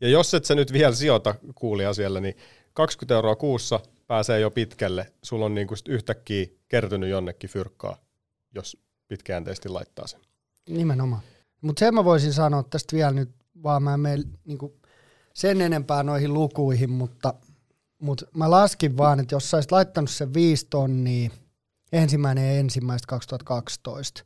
Ja 0.00 0.08
jos 0.08 0.34
et 0.34 0.44
sä 0.44 0.54
nyt 0.54 0.72
vielä 0.72 0.94
sijoita 0.94 1.34
kuulija 1.54 1.94
siellä, 1.94 2.20
niin 2.20 2.34
20 2.74 3.14
euroa 3.14 3.36
kuussa 3.36 3.80
pääsee 4.06 4.40
jo 4.40 4.50
pitkälle. 4.50 5.12
Sulla 5.22 5.44
on 5.44 5.54
niinku 5.54 5.76
sit 5.76 5.88
yhtäkkiä 5.88 6.46
kertynyt 6.68 7.10
jonnekin 7.10 7.50
fyrkkaa, 7.50 7.96
jos 8.54 8.76
pitkäjänteisesti 9.08 9.68
laittaa 9.68 10.06
sen. 10.06 10.20
Nimenomaan. 10.68 11.22
Mutta 11.60 11.80
sen 11.80 11.94
mä 11.94 12.04
voisin 12.04 12.32
sanoa 12.32 12.62
tästä 12.62 12.96
vielä 12.96 13.10
nyt, 13.10 13.30
vaan 13.62 13.82
mä 13.82 13.94
en 13.94 14.00
mene 14.00 14.22
niinku 14.44 14.80
sen 15.34 15.60
enempää 15.60 16.02
noihin 16.02 16.34
lukuihin, 16.34 16.90
mutta, 16.90 17.34
mutta 17.98 18.26
mä 18.34 18.50
laskin 18.50 18.96
vaan, 18.96 19.20
että 19.20 19.34
jos 19.34 19.50
sä 19.50 19.56
olisit 19.56 19.72
laittanut 19.72 20.10
sen 20.10 20.34
viisi 20.34 20.66
tonnia 20.70 21.30
ensimmäinen 21.92 22.46
ja 22.46 22.60
ensimmäistä 22.60 23.06
2012, 23.06 24.24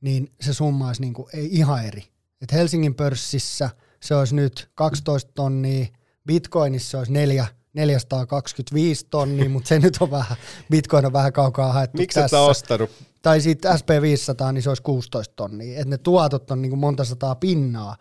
niin 0.00 0.32
se 0.40 0.54
summa 0.54 0.86
olisi 0.86 1.00
niinku, 1.00 1.28
ei 1.34 1.48
ihan 1.52 1.84
eri. 1.84 2.04
Et 2.42 2.52
Helsingin 2.52 2.94
pörssissä 2.94 3.70
se 4.02 4.14
olisi 4.14 4.34
nyt 4.34 4.70
12 4.74 5.32
tonnia, 5.34 5.86
Bitcoinissa 6.26 6.90
se 6.90 6.96
olisi 6.96 7.12
4, 7.12 7.46
425 7.74 9.06
tonnia, 9.10 9.48
mutta 9.50 9.68
se 9.68 9.78
nyt 9.78 9.96
on 10.00 10.10
vähän, 10.10 10.36
Bitcoin 10.70 11.06
on 11.06 11.12
vähän 11.12 11.32
kaukaa 11.32 11.72
haettu 11.72 11.98
Miksi 11.98 12.20
tässä 12.20 12.36
sä 12.36 12.40
ostanut? 12.40 12.90
tai 13.22 13.40
sitten 13.40 13.72
SP500, 13.72 14.52
niin 14.52 14.62
se 14.62 14.68
olisi 14.68 14.82
16 14.82 15.34
tonnia. 15.36 15.78
Että 15.78 15.90
ne 15.90 15.98
tuotot 15.98 16.50
on 16.50 16.62
niin 16.62 16.70
kuin 16.70 16.80
monta 16.80 17.04
sataa 17.04 17.34
pinnaa, 17.34 17.96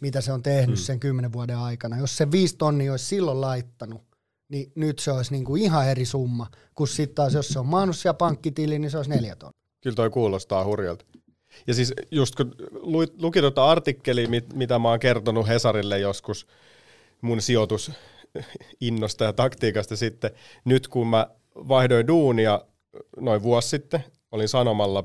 mitä 0.00 0.20
se 0.20 0.32
on 0.32 0.42
tehnyt 0.42 0.78
hmm. 0.78 0.84
sen 0.84 1.00
10 1.00 1.32
vuoden 1.32 1.58
aikana. 1.58 1.98
Jos 1.98 2.16
se 2.16 2.30
5 2.30 2.56
tonnia 2.56 2.90
olisi 2.90 3.04
silloin 3.04 3.40
laittanut, 3.40 4.02
niin 4.48 4.72
nyt 4.74 4.98
se 4.98 5.12
olisi 5.12 5.32
niin 5.32 5.44
kuin 5.44 5.62
ihan 5.62 5.88
eri 5.88 6.04
summa, 6.04 6.46
kun 6.74 6.88
sitten 6.88 7.14
taas 7.14 7.34
jos 7.34 7.48
se 7.48 7.58
on 7.58 7.66
maannut 7.66 7.96
siellä 7.96 8.14
pankkitili, 8.14 8.78
niin 8.78 8.90
se 8.90 8.96
olisi 8.96 9.10
4 9.10 9.36
tonnia. 9.36 9.60
Kyllä 9.82 9.94
toi 9.94 10.10
kuulostaa 10.10 10.64
hurjalta. 10.64 11.04
Ja 11.66 11.74
siis 11.74 11.94
just 12.10 12.34
kun 12.34 12.54
luit, 12.72 13.22
luki 13.22 13.40
tuota 13.40 13.70
artikkeliä, 13.70 14.28
mit, 14.28 14.52
mitä 14.52 14.78
mä 14.78 14.88
oon 14.88 15.00
kertonut 15.00 15.48
Hesarille 15.48 15.98
joskus 15.98 16.46
mun 17.20 17.42
sijoitus 17.42 17.92
innosta 18.80 19.24
ja 19.24 19.32
taktiikasta 19.32 19.96
sitten, 19.96 20.30
nyt 20.64 20.88
kun 20.88 21.06
mä 21.06 21.26
vaihdoin 21.54 22.06
duunia 22.06 22.64
noin 23.16 23.42
vuosi 23.42 23.68
sitten, 23.68 24.04
olin 24.32 24.48
Sanomalla 24.48 25.04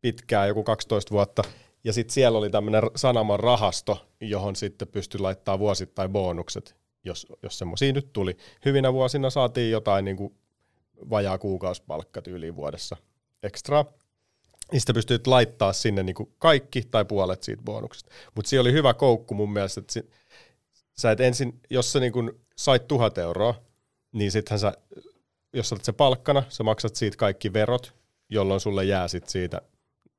pitkään, 0.00 0.48
joku 0.48 0.62
12 0.62 1.10
vuotta, 1.10 1.42
ja 1.84 1.92
sitten 1.92 2.14
siellä 2.14 2.38
oli 2.38 2.50
tämmöinen 2.50 2.82
Sanoman 2.96 3.40
rahasto, 3.40 4.06
johon 4.20 4.56
sitten 4.56 4.88
pystyi 4.88 5.20
laittaa 5.20 5.58
vuosittain 5.58 6.10
bonukset, 6.10 6.76
jos, 7.04 7.26
jos 7.42 7.58
semmoisia 7.58 7.92
nyt 7.92 8.12
tuli. 8.12 8.36
Hyvinä 8.64 8.92
vuosina 8.92 9.30
saatiin 9.30 9.70
jotain 9.70 10.04
niin 10.04 10.16
kuin 10.16 10.34
vajaa 11.10 11.38
kuukausipalkka 11.38 12.22
tyyliin 12.22 12.56
vuodessa 12.56 12.96
ekstra. 13.42 13.84
Sitä 14.78 14.94
pystyt 14.94 15.26
laittaa 15.26 15.72
sinne 15.72 16.02
niin 16.02 16.14
kuin 16.14 16.32
kaikki 16.38 16.82
tai 16.90 17.04
puolet 17.04 17.42
siitä 17.42 17.62
bonuksesta. 17.62 18.10
Mutta 18.34 18.48
siinä 18.48 18.60
oli 18.60 18.72
hyvä 18.72 18.94
koukku 18.94 19.34
mun 19.34 19.52
mielestä, 19.52 19.80
että 19.80 20.00
sä 20.98 21.10
et 21.10 21.20
ensin, 21.20 21.60
jos 21.70 21.92
sä 21.92 22.00
niin 22.00 22.12
kuin 22.12 22.30
sait 22.56 22.88
tuhat 22.88 23.18
euroa, 23.18 23.54
niin 24.12 24.32
sittenhän 24.32 24.58
sä, 24.58 24.72
jos 25.52 25.68
sä 25.68 25.74
olet 25.74 25.84
se 25.84 25.92
palkkana, 25.92 26.42
sä 26.48 26.62
maksat 26.62 26.96
siitä 26.96 27.16
kaikki 27.16 27.52
verot, 27.52 27.94
jolloin 28.28 28.60
sulle 28.60 28.84
jää 28.84 29.08
sit 29.08 29.28
siitä, 29.28 29.62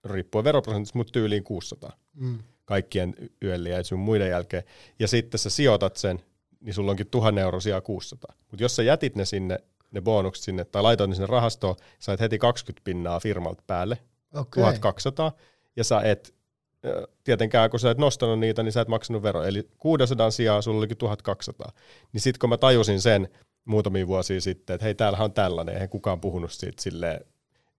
riippuen 0.06 0.44
veroprosentista, 0.44 0.98
mutta 0.98 1.12
tyyliin 1.12 1.44
600. 1.44 1.98
Mm. 2.14 2.40
Kaikkien 2.66 3.16
yöllä 3.44 3.70
ja 3.70 3.84
sun 3.84 4.00
muiden 4.00 4.30
jälkeen. 4.30 4.64
Ja 5.00 5.08
sitten 5.08 5.40
sä 5.40 5.50
sijoitat 5.50 5.98
sen, 5.98 6.20
niin 6.60 6.74
sulla 6.74 6.92
onkin 6.92 7.08
1000 7.08 7.38
euroa 7.38 7.60
sijaa 7.60 7.82
600. 7.82 8.36
Mutta 8.52 8.64
jos 8.64 8.76
sä 8.76 8.84
jätit 8.84 9.16
ne 9.16 9.26
sinne, 9.26 9.60
ne 9.92 10.02
bonukset 10.02 10.44
sinne, 10.44 10.66
tai 10.66 10.82
laitoit 10.82 11.10
ne 11.10 11.16
sinne 11.16 11.28
rahastoon, 11.28 11.76
sait 12.00 12.20
heti 12.20 12.38
20 12.40 12.82
pinnaa 12.84 13.20
firmalta 13.20 13.64
päälle, 13.68 13.98
Okei. 14.34 14.64
1200, 14.64 15.32
ja 15.76 15.84
sä 15.84 16.02
et, 16.02 16.34
tietenkään 17.24 17.70
kun 17.70 17.80
sä 17.80 17.92
et 17.92 17.98
nostanut 17.98 18.40
niitä, 18.40 18.64
niin 18.64 18.72
sä 18.72 18.82
et 18.82 18.88
maksanut 18.88 19.24
veroa. 19.24 19.48
Eli 19.48 19.70
600 19.78 20.32
sijaan 20.32 20.64
sulla 20.64 20.78
olikin 20.78 20.98
1200. 20.98 21.72
Niin 22.14 22.22
sitten 22.22 22.40
kun 22.40 22.50
mä 22.50 22.58
tajusin 22.58 23.02
sen 23.02 23.30
muutamia 23.66 24.08
vuosia 24.08 24.42
sitten, 24.42 24.74
että 24.74 24.86
hei, 24.86 24.96
täällähän 24.96 25.26
on 25.26 25.34
tällainen, 25.34 25.74
eihän 25.74 25.90
kukaan 25.90 26.22
puhunut 26.22 26.52
siitä 26.52 26.82
silleen 26.82 27.26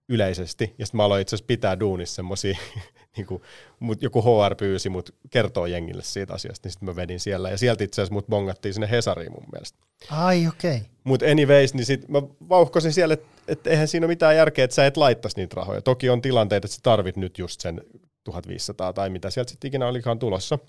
yleisesti. 0.09 0.75
Ja 0.77 0.85
sitten 0.85 0.97
mä 0.97 1.03
aloin 1.03 1.21
itse 1.21 1.35
asiassa 1.35 1.47
pitää 1.47 1.79
duunissa 1.79 2.15
semmosia, 2.15 2.57
niin 3.17 3.27
kuin, 3.27 3.41
mut 3.79 4.01
joku 4.01 4.21
HR 4.21 4.55
pyysi 4.55 4.89
mut 4.89 5.15
kertoo 5.29 5.65
jengille 5.65 6.03
siitä 6.03 6.33
asiasta, 6.33 6.67
niin 6.67 6.71
sitten 6.71 6.89
mä 6.89 6.95
vedin 6.95 7.19
siellä. 7.19 7.49
Ja 7.49 7.57
sieltä 7.57 7.83
itse 7.83 8.01
asiassa 8.01 8.13
mut 8.13 8.27
bongattiin 8.27 8.73
sinne 8.73 8.91
Hesariin 8.91 9.31
mun 9.31 9.47
mielestä. 9.51 9.79
Ai 10.09 10.47
okei. 10.47 10.75
Okay. 10.75 10.89
Mutta 11.03 11.25
anyways, 11.25 11.73
niin 11.73 11.85
sit 11.85 12.09
mä 12.09 12.21
vauhkosin 12.49 12.93
siellä, 12.93 13.13
että 13.13 13.27
et 13.47 13.67
eihän 13.67 13.87
siinä 13.87 14.05
ole 14.05 14.11
mitään 14.11 14.35
järkeä, 14.35 14.65
että 14.65 14.75
sä 14.75 14.85
et 14.85 14.97
laittaisi 14.97 15.37
niitä 15.37 15.55
rahoja. 15.55 15.81
Toki 15.81 16.09
on 16.09 16.21
tilanteita, 16.21 16.65
että 16.65 16.75
sä 16.75 16.79
tarvit 16.83 17.17
nyt 17.17 17.37
just 17.37 17.61
sen 17.61 17.81
1500 18.23 18.93
tai 18.93 19.09
mitä 19.09 19.29
sieltä 19.29 19.51
sitten 19.51 19.67
ikinä 19.67 19.87
olikaan 19.87 20.19
tulossa. 20.19 20.59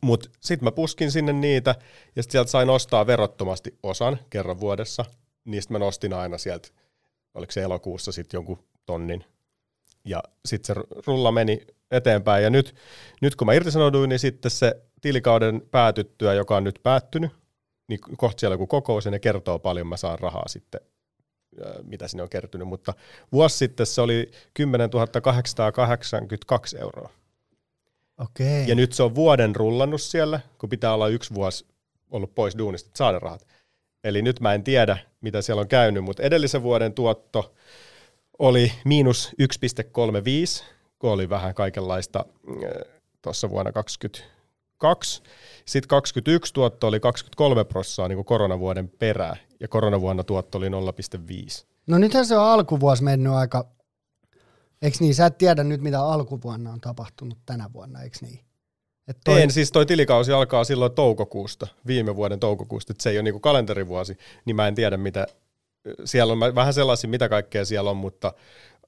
Mutta 0.00 0.28
sitten 0.40 0.64
mä 0.64 0.72
puskin 0.72 1.10
sinne 1.10 1.32
niitä, 1.32 1.74
ja 2.16 2.22
sitten 2.22 2.32
sieltä 2.32 2.50
sain 2.50 2.70
ostaa 2.70 3.06
verottomasti 3.06 3.78
osan 3.82 4.18
kerran 4.30 4.60
vuodessa. 4.60 5.04
Niistä 5.44 5.72
mä 5.72 5.78
nostin 5.78 6.12
aina 6.12 6.38
sieltä, 6.38 6.68
oliko 7.34 7.52
se 7.52 7.62
elokuussa 7.62 8.12
sitten 8.12 8.38
jonkun 8.38 8.64
tonnin. 8.86 9.24
Ja 10.04 10.22
sitten 10.44 10.76
se 10.76 10.82
rulla 11.06 11.32
meni 11.32 11.66
eteenpäin, 11.90 12.44
ja 12.44 12.50
nyt, 12.50 12.74
nyt 13.20 13.36
kun 13.36 13.46
mä 13.46 13.52
irtisanouduin, 13.52 14.08
niin 14.08 14.18
sitten 14.18 14.50
se 14.50 14.82
tilikauden 15.00 15.62
päätyttyä, 15.70 16.34
joka 16.34 16.56
on 16.56 16.64
nyt 16.64 16.80
päättynyt, 16.82 17.30
niin 17.88 18.00
kohta 18.16 18.40
siellä 18.40 18.56
kun 18.56 18.68
kokous, 18.68 19.04
ja 19.04 19.10
ne 19.10 19.18
kertoo 19.18 19.58
paljon 19.58 19.86
mä 19.86 19.96
saan 19.96 20.18
rahaa 20.18 20.48
sitten, 20.48 20.80
ää, 21.64 21.74
mitä 21.82 22.08
sinne 22.08 22.22
on 22.22 22.28
kertynyt, 22.28 22.68
mutta 22.68 22.94
vuosi 23.32 23.56
sitten 23.56 23.86
se 23.86 24.00
oli 24.00 24.30
10 24.54 24.90
882 25.22 26.78
euroa. 26.78 27.10
Okei. 28.18 28.68
Ja 28.68 28.74
nyt 28.74 28.92
se 28.92 29.02
on 29.02 29.14
vuoden 29.14 29.56
rullannut 29.56 30.02
siellä, 30.02 30.40
kun 30.58 30.68
pitää 30.68 30.94
olla 30.94 31.08
yksi 31.08 31.34
vuosi 31.34 31.66
ollut 32.10 32.34
pois 32.34 32.58
duunista, 32.58 32.88
että 32.88 32.98
saada 32.98 33.18
rahat. 33.18 33.46
Eli 34.04 34.22
nyt 34.22 34.40
mä 34.40 34.54
en 34.54 34.64
tiedä, 34.64 34.98
mitä 35.20 35.42
siellä 35.42 35.60
on 35.60 35.68
käynyt, 35.68 36.04
mutta 36.04 36.22
edellisen 36.22 36.62
vuoden 36.62 36.92
tuotto 36.92 37.54
oli 38.38 38.72
miinus 38.84 39.32
1,35, 39.42 40.64
kun 40.98 41.10
oli 41.10 41.28
vähän 41.28 41.54
kaikenlaista 41.54 42.24
tuossa 43.22 43.50
vuonna 43.50 43.72
2022. 43.72 45.22
Sitten 45.66 45.88
21 45.88 46.54
tuotto 46.54 46.86
oli 46.86 47.00
23 47.00 47.64
prossaa 47.64 48.08
niin 48.08 48.24
koronavuoden 48.24 48.88
perään, 48.88 49.36
ja 49.60 49.68
koronavuonna 49.68 50.24
tuotto 50.24 50.58
oli 50.58 50.68
0,5. 50.68 51.66
No 51.86 51.98
nythän 51.98 52.26
se 52.26 52.36
on 52.36 52.44
alkuvuosi 52.44 53.04
mennyt 53.04 53.32
aika, 53.32 53.68
eikö 54.82 54.96
niin? 55.00 55.14
Sä 55.14 55.26
et 55.26 55.38
tiedä 55.38 55.64
nyt, 55.64 55.80
mitä 55.80 56.02
alkuvuonna 56.02 56.72
on 56.72 56.80
tapahtunut 56.80 57.38
tänä 57.46 57.70
vuonna, 57.72 58.02
eikö 58.02 58.18
niin? 58.20 58.40
Et 59.08 59.16
Toi... 59.24 59.42
En, 59.42 59.50
siis 59.50 59.72
toi 59.72 59.86
tilikausi 59.86 60.32
alkaa 60.32 60.64
silloin 60.64 60.92
toukokuusta, 60.92 61.66
viime 61.86 62.16
vuoden 62.16 62.40
toukokuusta, 62.40 62.92
että 62.92 63.02
se 63.02 63.10
ei 63.10 63.16
ole 63.16 63.22
niinku 63.22 63.40
kalenterivuosi, 63.40 64.18
niin 64.44 64.56
mä 64.56 64.68
en 64.68 64.74
tiedä 64.74 64.96
mitä, 64.96 65.26
siellä 66.04 66.32
on 66.32 66.54
vähän 66.54 66.74
sellaisia, 66.74 67.10
mitä 67.10 67.28
kaikkea 67.28 67.64
siellä 67.64 67.90
on, 67.90 67.96
mutta 67.96 68.32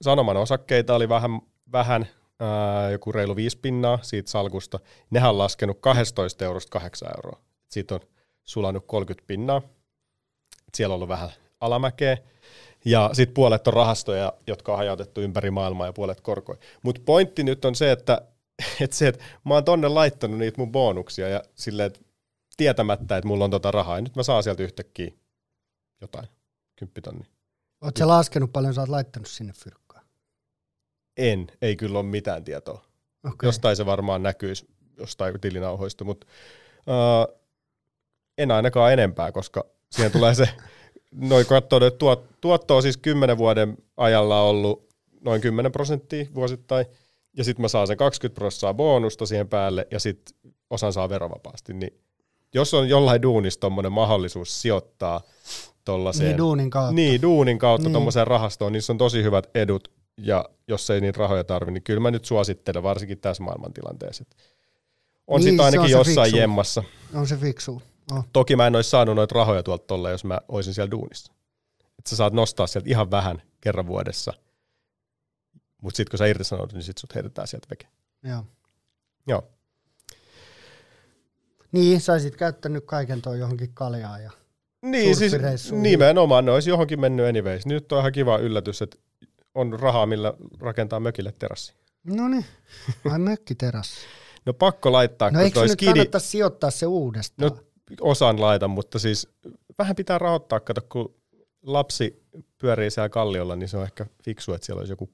Sanoman 0.02 0.36
osakkeita 0.36 0.94
oli 0.94 1.08
vähän, 1.08 1.40
vähän 1.72 2.08
ää, 2.40 2.90
joku 2.90 3.12
reilu 3.12 3.36
viisi 3.36 3.58
pinnaa 3.58 3.98
siitä 4.02 4.30
salkusta. 4.30 4.78
Nehän 5.10 5.30
on 5.30 5.38
laskenut 5.38 5.78
12 5.80 6.44
eurosta 6.44 6.70
8 6.70 7.08
euroa. 7.16 7.40
Siitä 7.68 7.94
on 7.94 8.00
sulanut 8.44 8.84
30 8.86 9.26
pinnaa. 9.26 9.62
Siellä 10.74 10.92
on 10.92 10.96
ollut 10.96 11.08
vähän 11.08 11.30
alamäkeä. 11.60 12.18
Ja 12.84 13.10
sitten 13.12 13.34
puolet 13.34 13.66
on 13.66 13.74
rahastoja, 13.74 14.32
jotka 14.46 14.72
on 14.72 14.78
hajautettu 14.78 15.20
ympäri 15.20 15.50
maailmaa 15.50 15.86
ja 15.86 15.92
puolet 15.92 16.20
korkoja. 16.20 16.58
Mutta 16.82 17.00
pointti 17.04 17.44
nyt 17.44 17.64
on 17.64 17.74
se, 17.74 17.92
että 17.92 18.22
että 18.80 18.96
se, 18.96 19.08
että 19.08 19.24
mä 19.44 19.54
oon 19.54 19.64
tonne 19.64 19.88
laittanut 19.88 20.38
niitä 20.38 20.58
mun 20.58 20.72
bonuksia 20.72 21.28
ja 21.28 21.42
silleen, 21.54 21.86
että 21.86 22.00
tietämättä, 22.56 23.16
että 23.16 23.28
mulla 23.28 23.44
on 23.44 23.50
tota 23.50 23.70
rahaa, 23.70 23.98
ja 23.98 24.02
nyt 24.02 24.16
mä 24.16 24.22
saan 24.22 24.42
sieltä 24.42 24.62
yhtäkkiä 24.62 25.10
jotain, 26.00 26.28
kymppitonni. 26.76 27.26
Oot 27.80 27.96
sä 27.96 28.08
laskenut 28.08 28.52
paljon, 28.52 28.74
sä 28.74 28.80
oot 28.80 28.88
laittanut 28.88 29.28
sinne 29.28 29.52
fyrkkaan? 29.52 30.04
En, 31.16 31.46
ei 31.62 31.76
kyllä 31.76 31.98
ole 31.98 32.06
mitään 32.06 32.44
tietoa. 32.44 32.84
Okay. 33.24 33.48
Jostain 33.48 33.76
se 33.76 33.86
varmaan 33.86 34.22
näkyisi 34.22 34.66
jostain 34.98 35.40
tilinauhoista, 35.40 36.04
mutta 36.04 36.26
uh, 36.86 37.40
en 38.38 38.50
ainakaan 38.50 38.92
enempää, 38.92 39.32
koska 39.32 39.64
siihen 39.90 40.12
tulee 40.12 40.34
se, 40.34 40.48
noin 41.30 41.46
katsoo, 41.46 41.86
että 41.86 41.98
tuot, 41.98 42.40
tuotto 42.40 42.76
on 42.76 42.82
siis 42.82 42.96
10 42.96 43.38
vuoden 43.38 43.76
ajalla 43.96 44.42
ollut 44.42 44.88
noin 45.20 45.40
10 45.40 45.72
prosenttia 45.72 46.26
vuosittain, 46.34 46.86
ja 47.36 47.44
sitten 47.44 47.62
mä 47.62 47.68
saan 47.68 47.86
sen 47.86 47.96
20 47.96 48.38
prosenttia 48.38 48.74
bonusta 48.74 49.26
siihen 49.26 49.48
päälle, 49.48 49.86
ja 49.90 49.98
sitten 50.00 50.36
osan 50.70 50.92
saa 50.92 51.08
verovapaasti. 51.08 51.74
Niin 51.74 52.00
jos 52.54 52.74
on 52.74 52.88
jollain 52.88 53.22
duunissa 53.22 53.60
tommonen 53.60 53.92
mahdollisuus 53.92 54.62
sijoittaa 54.62 55.20
tollaiseen... 55.84 56.28
Niin, 56.28 56.38
duunin 56.38 56.70
kautta. 56.70 56.92
Niin, 56.92 57.22
duunin 57.22 57.58
kautta 57.58 57.88
niin. 57.88 57.92
tuommoiseen 57.92 58.26
rahastoon, 58.26 58.72
niissä 58.72 58.92
on 58.92 58.98
tosi 58.98 59.22
hyvät 59.22 59.50
edut, 59.54 59.92
ja 60.18 60.44
jos 60.68 60.90
ei 60.90 61.00
niitä 61.00 61.18
rahoja 61.18 61.44
tarvi, 61.44 61.70
niin 61.72 61.82
kyllä 61.82 62.00
mä 62.00 62.10
nyt 62.10 62.24
suosittelen, 62.24 62.82
varsinkin 62.82 63.18
tässä 63.18 63.42
maailmantilanteessa. 63.42 64.24
On 65.26 65.40
Niin, 65.40 65.44
se 65.44 65.50
sitten 65.50 65.64
ainakin 65.64 65.88
se 65.88 65.96
jossain 65.96 66.26
fiksu. 66.26 66.36
jemmassa. 66.36 66.82
On 67.14 67.26
se 67.26 67.36
fiksu. 67.36 67.82
Oh. 68.12 68.24
Toki 68.32 68.56
mä 68.56 68.66
en 68.66 68.76
olisi 68.76 68.90
saanut 68.90 69.16
noita 69.16 69.34
rahoja 69.34 69.62
tuolta 69.62 69.86
tolle, 69.86 70.10
jos 70.10 70.24
mä 70.24 70.38
olisin 70.48 70.74
siellä 70.74 70.90
duunissa. 70.90 71.32
Et 71.98 72.06
sä 72.06 72.16
saat 72.16 72.32
nostaa 72.32 72.66
sieltä 72.66 72.90
ihan 72.90 73.10
vähän 73.10 73.42
kerran 73.60 73.86
vuodessa, 73.86 74.32
mutta 75.84 75.96
sitten 75.96 76.10
kun 76.10 76.18
sä 76.18 76.26
irtisanoudut, 76.26 76.72
niin 76.72 76.82
sit 76.82 76.98
sut 76.98 77.14
heitetään 77.14 77.48
sieltä 77.48 77.66
veke. 77.70 77.86
Joo. 78.22 78.44
Joo. 79.26 79.42
Niin, 81.72 82.00
saisit 82.00 82.36
käyttänyt 82.36 82.84
kaiken 82.86 83.22
tuon 83.22 83.38
johonkin 83.38 83.74
kaljaan 83.74 84.22
ja 84.22 84.30
Niin, 84.82 85.16
siis 85.16 85.72
nimenomaan 85.72 86.44
ne 86.44 86.50
olisi 86.52 86.70
johonkin 86.70 87.00
mennyt 87.00 87.26
anyways. 87.26 87.66
Nyt 87.66 87.92
on 87.92 87.98
ihan 87.98 88.12
kiva 88.12 88.38
yllätys, 88.38 88.82
että 88.82 88.96
on 89.54 89.80
rahaa, 89.80 90.06
millä 90.06 90.34
rakentaa 90.60 91.00
mökille 91.00 91.34
terassi. 91.38 91.74
No 92.04 92.28
niin, 92.28 92.44
ai 93.10 93.18
mökkiterassi. 93.18 94.06
No 94.46 94.54
pakko 94.54 94.92
laittaa, 94.92 95.30
No 95.30 95.40
eikö 95.40 95.62
nyt 95.62 95.70
skidi, 95.70 95.90
kannattaisi 95.90 96.28
sijoittaa 96.28 96.70
se 96.70 96.86
uudestaan? 96.86 97.50
no 97.50 97.58
osan 98.00 98.40
laitan, 98.40 98.70
mutta 98.70 98.98
siis 98.98 99.28
vähän 99.78 99.96
pitää 99.96 100.18
rahoittaa, 100.18 100.60
kato, 100.60 100.80
kun 100.88 101.14
lapsi 101.62 102.22
pyörii 102.58 102.90
siellä 102.90 103.08
kalliolla, 103.08 103.56
niin 103.56 103.68
se 103.68 103.76
on 103.76 103.84
ehkä 103.84 104.06
fiksu, 104.24 104.52
että 104.52 104.66
siellä 104.66 104.80
olisi 104.80 104.92
joku 104.92 105.10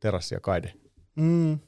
terassi 0.00 0.34
ja 0.34 0.40
kaide. 0.40 0.74
Mm. 1.16 1.58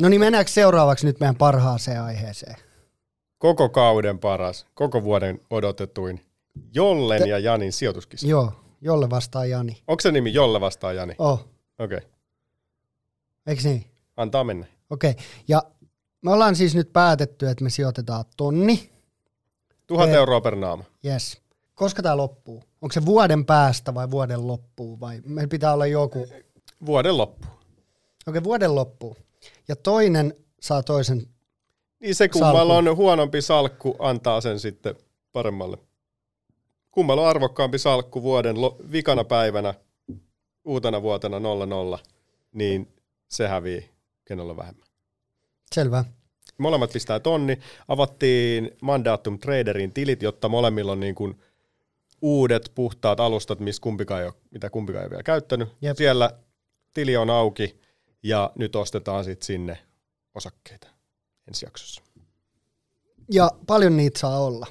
No 0.00 0.08
niin, 0.08 0.20
mennäänkö 0.20 0.50
seuraavaksi 0.50 1.06
nyt 1.06 1.20
meidän 1.20 1.36
parhaaseen 1.36 2.02
aiheeseen? 2.02 2.56
Koko 3.38 3.68
kauden 3.68 4.18
paras, 4.18 4.66
koko 4.74 5.02
vuoden 5.02 5.40
odotetuin 5.50 6.26
Jollen 6.74 7.22
Te- 7.22 7.28
ja 7.28 7.38
Janin 7.38 7.72
sijoituskisa. 7.72 8.26
Joo, 8.26 8.52
jolle 8.80 9.10
vastaa 9.10 9.46
Jani. 9.46 9.82
Onko 9.88 10.00
se 10.00 10.12
nimi 10.12 10.32
Jolle 10.32 10.60
vastaa 10.60 10.92
Jani? 10.92 11.14
Oh, 11.18 11.48
Okei, 11.78 11.96
okay. 11.96 12.10
eikö 13.46 13.62
niin? 13.64 13.84
antaa 14.16 14.44
mennä. 14.44 14.66
Okei, 14.90 15.10
okay. 15.10 15.24
ja 15.48 15.62
me 16.22 16.32
ollaan 16.32 16.56
siis 16.56 16.74
nyt 16.74 16.92
päätetty, 16.92 17.48
että 17.48 17.64
me 17.64 17.70
sijoitetaan 17.70 18.24
tonni. 18.36 18.90
Tuhat 19.86 20.08
Ei. 20.08 20.14
euroa 20.14 20.40
per 20.40 20.56
naama. 20.56 20.84
Yes. 21.06 21.45
Koska 21.76 22.02
tämä 22.02 22.16
loppuu? 22.16 22.62
Onko 22.82 22.92
se 22.92 23.04
vuoden 23.06 23.44
päästä 23.44 23.94
vai 23.94 24.10
vuoden 24.10 24.46
loppuun 24.46 25.00
vai 25.00 25.20
meillä 25.24 25.48
pitää 25.48 25.72
olla 25.72 25.86
joku? 25.86 26.22
Okei, 26.22 26.44
Vuoden 26.86 27.16
loppu. 27.16 27.46
okay, 28.26 28.44
vuoden 28.44 28.74
loppuun. 28.74 29.16
Ja 29.68 29.76
toinen 29.76 30.34
saa 30.60 30.82
toisen. 30.82 31.26
Niin 32.00 32.14
se 32.14 32.28
kummalla 32.28 32.76
on 32.76 32.96
huonompi 32.96 33.42
salkku, 33.42 33.96
antaa 33.98 34.40
sen 34.40 34.60
sitten 34.60 34.94
paremmalle 35.32 35.78
kummalla 36.96 37.22
on 37.22 37.28
arvokkaampi 37.28 37.78
salkku 37.78 38.22
vuoden 38.22 38.60
lo- 38.60 38.76
vikana 38.92 39.24
päivänä, 39.24 39.74
uutena 40.64 41.02
vuotena 41.02 41.38
0-0, 41.38 41.98
niin 42.52 42.88
se 43.28 43.48
hävii, 43.48 43.90
kenellä 44.24 44.56
vähemmän. 44.56 44.86
Selvä. 45.74 46.04
Molemmat 46.58 46.92
pistää 46.92 47.20
tonni. 47.20 47.58
Avattiin 47.88 48.70
Mandatum 48.82 49.38
Traderin 49.38 49.92
tilit, 49.92 50.22
jotta 50.22 50.48
molemmilla 50.48 50.92
on 50.92 51.00
niin 51.00 51.14
kuin 51.14 51.40
uudet 52.26 52.72
puhtaat 52.74 53.20
alustat, 53.20 53.60
missä 53.60 53.80
kumpikaan 53.82 54.20
ei 54.20 54.26
ole, 54.26 54.34
mitä 54.50 54.70
kumpikaan 54.70 55.02
ei 55.02 55.06
ole 55.06 55.10
vielä 55.10 55.22
käyttänyt. 55.22 55.68
Jep. 55.82 55.96
Siellä 55.96 56.30
tili 56.94 57.16
on 57.16 57.30
auki 57.30 57.80
ja 58.22 58.50
nyt 58.58 58.76
ostetaan 58.76 59.24
sitten 59.24 59.46
sinne 59.46 59.78
osakkeita 60.34 60.86
ensi 61.48 61.66
jaksossa. 61.66 62.02
Ja 63.32 63.50
paljon 63.66 63.96
niitä 63.96 64.18
saa 64.18 64.38
olla. 64.40 64.66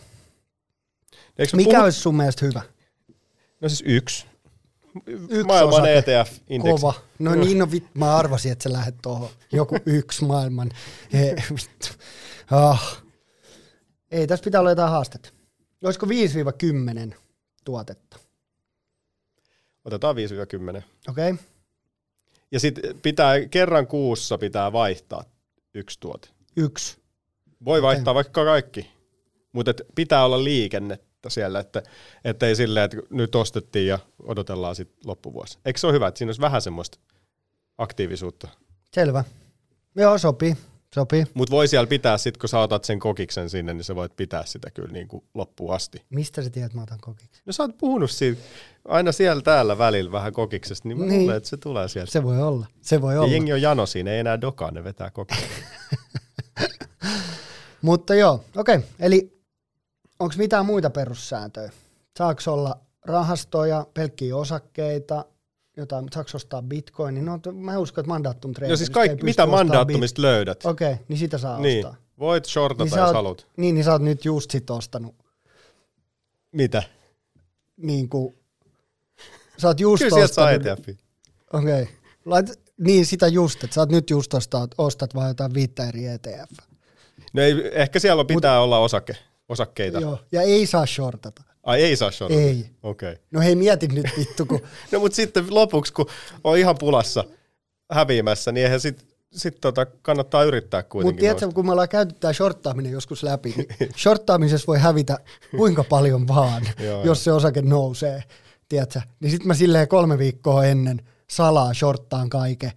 Eikö 1.37 1.57
Mikä 1.57 1.69
puhut- 1.71 1.83
olisi 1.83 1.99
sun 1.99 2.15
mielestä 2.15 2.45
hyvä? 2.45 2.61
No 3.61 3.69
siis 3.69 3.83
yksi. 3.85 4.25
Yksi 5.07 5.43
Maailman 5.43 5.73
osake. 5.73 5.97
ETF-indeksi. 5.97 6.81
Kova. 6.81 6.93
No 7.19 7.35
niin, 7.35 7.59
no 7.59 7.71
vit, 7.71 7.85
mä 7.93 8.15
arvasin, 8.17 8.51
että 8.51 8.63
sä 8.63 8.73
lähdet 8.73 8.95
tuohon. 9.01 9.29
Joku 9.51 9.75
yksi 9.85 10.25
maailman. 10.25 10.71
He, 11.13 11.35
vittu. 11.51 11.87
Ah. 12.51 13.03
Ei, 14.11 14.27
tässä 14.27 14.43
pitää 14.43 14.61
olla 14.61 14.71
jotain 14.71 14.91
haastetta. 14.91 15.29
Olisiko 15.83 16.05
5-10 16.05 16.09
tuotetta? 17.65 18.19
Otetaan 19.85 20.15
5-10. 20.15 20.19
Okei? 20.19 21.31
Okay? 21.31 21.45
Ja 22.51 22.59
sitten 22.59 22.99
pitää, 23.01 23.45
kerran 23.51 23.87
kuussa 23.87 24.37
pitää 24.37 24.71
vaihtaa 24.71 25.23
yksi 25.73 25.99
tuote. 25.99 26.27
Yksi. 26.57 26.97
Voi 27.65 27.81
vaihtaa 27.81 28.11
okay. 28.11 28.15
vaikka 28.15 28.45
kaikki, 28.45 28.91
mutta 29.51 29.73
pitää 29.95 30.25
olla 30.25 30.43
liikennettä 30.43 31.29
siellä, 31.29 31.59
että 31.59 31.83
et 32.23 32.43
ei 32.43 32.55
silleen, 32.55 32.85
että 32.85 32.97
nyt 33.09 33.35
ostettiin 33.35 33.87
ja 33.87 33.99
odotellaan 34.23 34.75
sitten 34.75 34.97
loppuvuosi. 35.05 35.59
Eikö 35.65 35.79
se 35.79 35.87
ole 35.87 35.93
hyvä, 35.93 36.07
että 36.07 36.17
siinä 36.17 36.29
olisi 36.29 36.41
vähän 36.41 36.61
semmoista 36.61 36.97
aktiivisuutta? 37.77 38.47
Selvä. 38.93 39.23
Joo, 39.95 40.17
sopii. 40.17 40.57
Sopii. 40.95 41.25
Mutta 41.33 41.51
voi 41.51 41.67
siellä 41.67 41.87
pitää 41.87 42.17
sitten, 42.17 42.39
kun 42.39 42.49
sä 42.49 42.59
otat 42.59 42.83
sen 42.83 42.99
kokiksen 42.99 43.49
sinne, 43.49 43.73
niin 43.73 43.83
sä 43.83 43.95
voit 43.95 44.15
pitää 44.15 44.45
sitä 44.45 44.71
kyllä 44.71 44.91
niin 44.91 45.07
kuin 45.07 45.23
loppuun 45.33 45.75
asti. 45.75 46.01
Mistä 46.09 46.41
sä 46.41 46.49
tiedät, 46.49 46.65
että 46.65 46.77
mä 46.77 46.83
otan 46.83 46.99
kokiksi? 47.01 47.41
No 47.45 47.53
sä 47.53 47.63
oot 47.63 47.77
puhunut 47.77 48.11
siitä 48.11 48.41
aina 48.87 49.11
siellä 49.11 49.41
täällä 49.41 49.77
välillä 49.77 50.11
vähän 50.11 50.33
kokiksesta, 50.33 50.87
niin 50.87 50.97
mä 50.99 51.05
Niin. 51.05 51.19
luulen, 51.21 51.37
että 51.37 51.49
se 51.49 51.57
tulee 51.57 51.87
sieltä. 51.87 52.11
Se 52.11 52.23
voi 52.23 52.41
olla. 52.41 52.65
Se 52.81 53.01
voi 53.01 53.13
Ja 53.13 53.21
olla. 53.21 53.31
jengi 53.33 53.53
on 53.53 53.61
jano 53.61 53.85
siinä, 53.85 54.11
ei 54.11 54.19
enää 54.19 54.41
dokaa, 54.41 54.71
ne 54.71 54.83
vetää 54.83 55.11
kokiksen. 55.11 55.49
Mutta 57.81 58.15
joo, 58.15 58.43
okei. 58.55 58.75
Okay. 58.75 58.87
Eli 58.99 59.39
onko 60.19 60.35
mitään 60.37 60.65
muita 60.65 60.89
perussääntöjä? 60.89 61.71
Saako 62.17 62.41
olla 62.47 62.79
rahastoja, 63.05 63.85
pelkkiä 63.93 64.35
osakkeita, 64.35 65.25
jotain, 65.77 66.05
saako 66.13 66.29
ostaa 66.33 66.61
bitcoinin? 66.61 67.25
No, 67.25 67.37
to- 67.37 67.51
mä 67.51 67.77
uskon, 67.77 68.01
että 68.01 68.07
mandaattum 68.07 68.53
No 68.69 68.75
siis 68.75 68.89
kaikki, 68.89 69.23
mitä 69.23 69.45
mandaattumista 69.45 70.21
löydät, 70.21 70.65
Okei, 70.65 70.93
okay, 70.93 71.05
niin 71.07 71.19
sitä 71.19 71.37
saa 71.37 71.59
niin, 71.59 71.85
ostaa. 71.85 72.01
voit 72.19 72.45
shortata, 72.45 72.83
Niin 72.83 72.91
niin 72.91 72.99
jos 72.99 73.07
oot, 73.07 73.15
haluat. 73.15 73.47
niin, 73.57 73.75
niin 73.75 73.85
sä 73.85 73.91
oot 73.91 74.01
nyt 74.01 74.25
just 74.25 74.51
sit 74.51 74.69
ostanut. 74.69 75.15
Mitä? 76.51 76.83
Niin 77.77 78.09
kuin, 78.09 78.35
sä 79.57 79.67
oot 79.67 79.79
just 79.79 80.03
Kyllä 80.03 80.23
ostanut. 80.23 80.65
ETF. 80.65 80.79
Okei. 81.53 81.81
Okay. 81.81 81.85
Lait, 82.25 82.59
niin 82.77 83.05
sitä 83.05 83.27
just, 83.27 83.63
että 83.63 83.73
sä 83.73 83.81
oot 83.81 83.89
nyt 83.89 84.09
just 84.09 84.33
ostat, 84.33 84.71
ostat 84.77 85.15
vaan 85.15 85.27
jotain 85.27 85.53
viittä 85.53 85.87
eri 85.87 86.05
ETF. 86.05 86.51
No 87.33 87.41
ei, 87.41 87.53
ehkä 87.71 87.99
siellä 87.99 88.25
pitää 88.25 88.61
olla 88.61 88.79
osake, 88.79 89.13
osakkeita. 89.49 89.99
Joo, 89.99 90.19
ja 90.31 90.41
ei 90.41 90.65
saa 90.65 90.85
shortata. 90.85 91.43
Ai 91.65 91.83
ei 91.83 91.95
saa 91.95 92.11
shortata? 92.11 92.41
Ei. 92.41 92.69
Okei. 92.83 93.11
Okay. 93.11 93.23
No 93.31 93.39
hei, 93.41 93.55
mieti 93.55 93.87
nyt 93.87 94.07
vittu, 94.17 94.45
kun 94.45 94.61
No 94.91 94.99
mutta 94.99 95.15
sitten 95.15 95.45
lopuksi, 95.49 95.93
kun 95.93 96.05
on 96.43 96.57
ihan 96.57 96.75
pulassa 96.79 97.23
häviämässä, 97.91 98.51
niin 98.51 98.63
eihän 98.63 98.79
sit, 98.79 99.05
sit 99.31 99.61
tota, 99.61 99.85
kannattaa 99.85 100.43
yrittää 100.43 100.79
Mutta 100.79 100.91
kuitenkin. 100.91 101.19
tiedätkö, 101.19 101.49
kun 101.53 101.65
me 101.65 101.71
ollaan 101.71 101.89
käyty 101.89 102.15
tämä 102.19 102.33
shorttaaminen 102.33 102.91
joskus 102.91 103.23
läpi, 103.23 103.53
niin 103.57 103.67
shorttaamisessa 104.01 104.67
voi 104.67 104.79
hävitä 104.79 105.17
kuinka 105.57 105.83
paljon 105.83 106.27
vaan, 106.27 106.63
Joo, 106.85 107.03
jos 107.03 107.23
se 107.23 107.31
osake 107.31 107.61
nousee, 107.61 108.23
tiedätkö? 108.69 109.01
Niin 109.19 109.31
sitten 109.31 109.47
mä 109.47 109.53
silleen 109.53 109.87
kolme 109.87 110.17
viikkoa 110.17 110.65
ennen 110.65 111.01
salaa 111.29 111.73
shorttaan 111.73 112.29
kaiken, 112.29 112.71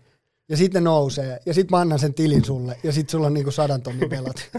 ja 0.49 0.57
sitten 0.57 0.85
ne 0.85 0.91
nousee, 0.91 1.41
ja 1.47 1.55
sitten 1.55 1.77
mä 1.77 1.81
annan 1.81 1.99
sen 1.99 2.15
tilin 2.15 2.45
sulle, 2.45 2.79
ja 2.83 2.93
sitten 2.93 3.11
sulla 3.11 3.27
on 3.27 3.35
niinku 3.35 3.51
sadan 3.51 3.83
tonnin 3.83 4.11
velat, 4.17 4.51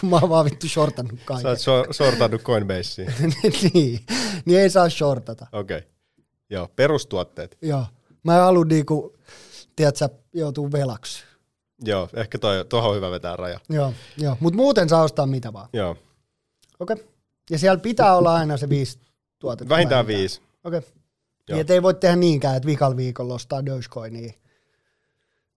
kun 0.00 0.10
mä 0.10 0.16
oon 0.16 0.28
vaan 0.28 0.44
vittu 0.44 0.68
shortannut 0.68 1.18
Sä 1.18 1.24
kaiken. 1.24 1.50
oot 1.50 1.60
so- 1.60 1.86
sortannut 1.90 2.42
Coinbaseen. 2.42 3.14
niin, 3.74 4.00
niin 4.44 4.60
ei 4.60 4.70
saa 4.70 4.88
shortata. 4.90 5.46
Okei. 5.52 5.78
Okay. 5.78 5.90
Joo, 6.50 6.68
perustuotteet. 6.76 7.58
Joo. 7.62 7.84
Mä 8.22 8.36
en 8.36 8.42
halua 8.42 8.64
niinku, 8.64 9.16
tiedätkö, 9.76 10.08
joutuu 10.32 10.72
velaksi. 10.72 11.24
Joo, 11.84 12.08
ehkä 12.14 12.38
toi, 12.38 12.64
tuohon 12.68 12.90
on 12.90 12.96
hyvä 12.96 13.10
vetää 13.10 13.36
raja. 13.36 13.60
Joo, 13.68 13.94
joo. 14.16 14.36
mutta 14.40 14.56
muuten 14.56 14.88
saa 14.88 15.02
ostaa 15.02 15.26
mitä 15.26 15.52
vaan. 15.52 15.68
Joo, 15.72 15.96
Okei. 16.80 16.94
Okay. 16.94 17.06
Ja 17.50 17.58
siellä 17.58 17.78
pitää 17.78 18.16
olla 18.16 18.34
aina 18.34 18.56
se 18.56 18.68
viisi 18.68 18.98
tuotetta. 19.38 19.68
vähintään 19.74 20.06
viisi. 20.06 20.40
Okei. 20.64 20.78
Okay. 20.78 20.90
Joo. 21.48 21.56
Niin, 21.56 21.60
et 21.60 21.70
ei 21.70 21.82
voi 21.82 21.94
tehdä 21.94 22.16
niinkään, 22.16 22.56
että 22.56 22.66
vikal 22.66 22.96
viikolla 22.96 23.34
ostaa 23.34 23.66
Dogecoinia, 23.66 24.32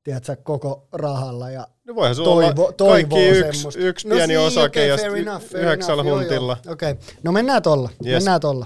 tiedätkö, 0.03 0.35
koko 0.35 0.87
rahalla. 0.91 1.49
Ja 1.49 1.67
No 1.87 1.95
voihan 1.95 2.15
toivo, 2.15 2.61
olla 2.61 2.73
toivoo 2.73 3.19
kaikki 3.19 3.27
yksi, 3.27 3.67
yksi 3.75 4.07
pieni 4.07 4.33
no, 4.33 4.45
osake 4.45 4.65
okei, 4.65 4.89
ja 4.89 4.97
fair 4.97 5.11
sitten 5.11 5.27
enough, 5.27 5.45
fair 5.45 5.65
yhdeksällä 5.65 6.01
enough, 6.01 6.19
huntilla. 6.19 6.57
Okei, 6.67 6.91
okay. 6.91 7.03
no 7.23 7.31
mennään 7.31 7.61
tolla. 7.61 7.89
Yes. 8.05 8.13
Mennään 8.13 8.41
tolla. 8.41 8.65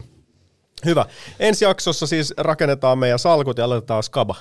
Hyvä. 0.86 1.06
Ensi 1.40 1.66
jaksossa 1.66 2.08
siis 2.08 2.34
rakennetaan 2.38 2.98
meidän 3.00 3.20
salkut 3.20 3.58
ja 3.58 3.66
aletetaan 3.66 4.04
skaba. 4.04 4.36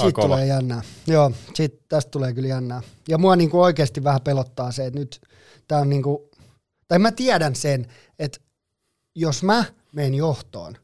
Siitä 0.00 0.20
tulee 0.20 0.46
jännää. 0.46 0.82
Joo, 1.06 1.32
sit, 1.54 1.88
tästä 1.88 2.10
tulee 2.10 2.32
kyllä 2.32 2.48
jännää. 2.48 2.82
Ja 3.08 3.18
mua 3.18 3.36
niinku 3.36 3.60
oikeasti 3.60 4.04
vähän 4.04 4.20
pelottaa 4.20 4.72
se, 4.72 4.86
että 4.86 5.00
nyt 5.00 5.20
tää 5.68 5.78
on 5.78 5.88
niinku, 5.88 6.30
tai 6.88 6.98
mä 6.98 7.12
tiedän 7.12 7.54
sen, 7.54 7.86
että 8.18 8.38
jos 9.14 9.42
mä 9.42 9.64
menen 9.92 10.14
johtoon. 10.14 10.76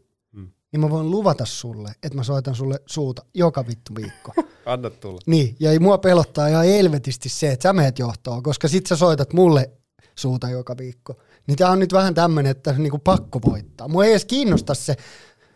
Niin 0.75 0.81
mä 0.81 0.91
voin 0.91 1.11
luvata 1.11 1.45
sulle, 1.45 1.93
että 2.03 2.17
mä 2.17 2.23
soitan 2.23 2.55
sulle 2.55 2.81
suuta 2.87 3.25
joka 3.35 3.67
vittu 3.67 3.95
viikko. 3.95 4.33
Anna 4.67 4.91
tulla. 4.91 5.21
niin, 5.27 5.57
ja 5.61 5.71
ei 5.71 5.79
mua 5.79 5.99
pelottaa 5.99 6.49
ihan 6.49 6.65
helvetisti 6.65 7.29
se, 7.29 7.53
että 7.53 7.63
sä 7.63 7.73
menet 7.73 7.99
johtoon, 7.99 8.43
koska 8.43 8.69
sit 8.69 8.87
sä 8.87 8.97
soitat 8.97 9.33
mulle 9.33 9.71
suuta 10.15 10.51
joka 10.51 10.77
viikko. 10.79 11.15
Niin 11.47 11.57
tää 11.57 11.71
on 11.71 11.79
nyt 11.79 11.93
vähän 11.93 12.15
tämmönen, 12.15 12.51
että 12.51 12.73
niinku 12.73 12.99
pakko 12.99 13.41
voittaa. 13.47 13.89
Mua 13.89 14.05
ei 14.05 14.11
edes 14.11 14.25
kiinnosta 14.25 14.75
se, 14.75 14.97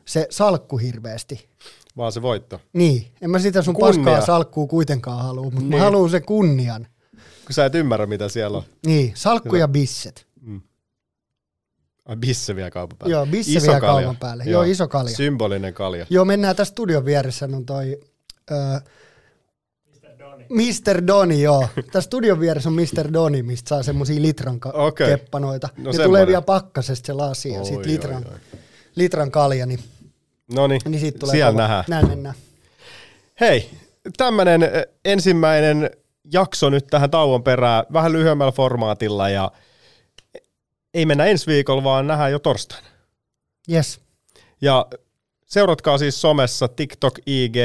se 0.04 0.26
salkku 0.30 0.76
hirveästi. 0.76 1.48
Vaan 1.96 2.12
se 2.12 2.22
voitto. 2.22 2.60
Niin, 2.72 3.06
en 3.20 3.30
mä 3.30 3.38
sitä 3.38 3.62
sun 3.62 3.74
Kunnia. 3.74 4.04
paskaa 4.04 4.26
salkkuu 4.26 4.66
kuitenkaan 4.66 5.22
halua, 5.22 5.44
mutta 5.44 5.60
niin. 5.60 5.70
mä 5.70 5.80
haluan 5.80 6.10
sen 6.10 6.24
kunnian. 6.24 6.86
Kun 7.46 7.54
sä 7.54 7.64
et 7.64 7.74
ymmärrä, 7.74 8.06
mitä 8.06 8.28
siellä 8.28 8.56
on. 8.56 8.64
Niin, 8.86 9.12
salkku 9.14 9.48
Hyvä. 9.48 9.58
ja 9.58 9.68
bisset. 9.68 10.26
Ai 12.08 12.16
bisse 12.16 12.56
vielä 12.56 12.70
kaupan 12.70 12.98
päälle. 12.98 13.12
Joo, 13.12 13.26
bisse 13.26 13.52
Iso 13.52 13.66
vielä 13.66 13.80
kalja. 13.80 13.92
kaupan 14.02 14.16
päälle. 14.16 14.44
Joo, 14.44 14.62
iso 14.62 14.88
kalja. 14.88 15.16
Symbolinen 15.16 15.74
kalja. 15.74 16.06
Joo, 16.10 16.24
mennään 16.24 16.56
tässä 16.56 16.72
studion 16.72 17.04
vieressä 17.04 17.48
on 17.52 17.66
toi... 17.66 18.00
Ö, 18.50 18.54
Mr. 20.48 21.06
Doni, 21.06 21.42
joo. 21.42 21.68
Tässä 21.92 22.00
studion 22.06 22.40
vieressä 22.40 22.68
on 22.68 22.74
Mr. 22.74 23.12
Doni, 23.12 23.42
mistä 23.42 23.68
saa 23.68 23.82
semmosia 23.82 24.22
litran 24.22 24.60
ka- 24.60 24.70
Okei. 24.70 25.06
keppanoita. 25.08 25.66
No 25.66 25.72
ne 25.76 25.82
semmoinen. 25.84 26.06
tulee 26.08 26.26
vielä 26.26 26.42
pakkasesta 26.42 27.06
se 27.06 27.12
lasi 27.12 27.48
ja 27.52 27.58
Oi, 27.58 27.64
sit 27.66 27.76
oi, 27.76 27.86
litran, 27.86 28.24
oi. 28.32 28.38
litran 28.94 29.30
kalja, 29.30 29.66
niin, 29.66 29.80
No 30.54 30.66
niin, 30.66 30.80
siitä 31.00 31.18
tulee 31.18 31.32
siellä 31.32 31.52
kova. 31.52 31.62
nähdään. 31.62 31.84
Näin 31.88 32.08
mennään. 32.08 32.34
Hei, 33.40 33.70
tämmönen 34.16 34.62
ö, 34.62 34.86
ensimmäinen 35.04 35.90
jakso 36.32 36.70
nyt 36.70 36.86
tähän 36.86 37.10
tauon 37.10 37.42
perään, 37.42 37.84
vähän 37.92 38.12
lyhyemmällä 38.12 38.52
formaatilla 38.52 39.28
ja 39.28 39.50
ei 40.94 41.06
mennä 41.06 41.24
ensi 41.24 41.46
viikolla, 41.46 41.84
vaan 41.84 42.06
nähdään 42.06 42.32
jo 42.32 42.38
torstaina. 42.38 42.86
Yes. 43.72 44.00
Ja 44.60 44.86
seuratkaa 45.44 45.98
siis 45.98 46.20
somessa 46.20 46.68
TikTok, 46.68 47.18
IG, 47.26 47.56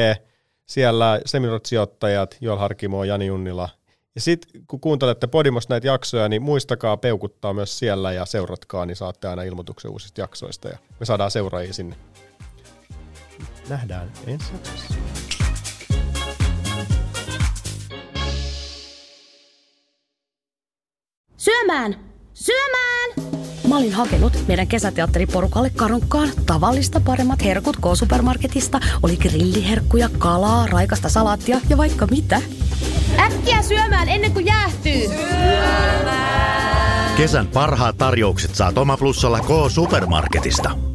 siellä 0.66 1.22
Seminot-sijoittajat, 1.26 2.38
Joel 2.42 2.58
Harkimo, 2.58 3.04
Jani 3.04 3.26
Junnila. 3.26 3.70
Ja 4.16 4.22
sitten 4.22 4.62
kun 4.68 4.80
kuuntelette 4.80 5.28
Podimosta 5.28 5.74
näitä 5.74 5.88
jaksoja, 5.88 6.30
niin 6.30 6.42
muistakaa 6.42 6.98
peukuttaa 6.98 7.54
myös 7.54 7.80
siellä 7.80 8.12
ja 8.12 8.26
seuratkaa, 8.26 8.86
niin 8.86 8.96
saatte 8.96 9.28
aina 9.28 9.44
ilmoituksen 9.44 9.92
uusista 9.92 10.22
jaksoista 10.22 10.68
ja 10.70 10.78
me 11.00 11.06
saadaan 11.06 11.32
seuraajia 11.32 11.74
sinne. 11.74 11.96
Nähdään 13.70 14.12
ensi 14.28 14.54
jaksossa. 14.54 14.94
Syömään! 21.38 22.13
Syömään! 22.34 23.34
Mä 23.68 23.78
olin 23.78 23.94
hakenut 23.94 24.38
meidän 24.48 24.68
kesäteatteriporukalle 24.68 25.70
karukkaan 25.70 26.30
tavallista 26.46 27.00
paremmat 27.00 27.44
herkut 27.44 27.78
K-supermarketista. 27.78 28.80
Oli 29.04 29.18
grilliherkkuja, 29.18 30.10
kalaa, 30.18 30.68
raikasta 30.68 31.10
salaattia 31.10 31.62
ja 31.70 31.78
vaikka 31.78 32.08
mitä. 32.12 32.42
Äkkiä 33.20 33.62
syömään 33.62 34.10
ennen 34.10 34.34
kuin 34.34 34.46
jäähtyy! 34.46 35.08
Syömään! 35.08 36.24
Kesän 37.18 37.48
parhaat 37.48 37.98
tarjoukset 37.98 38.56
saat 38.56 38.78
Oma 38.78 38.98
Plussalla 38.98 39.40
K-Supermarketista. 39.40 40.93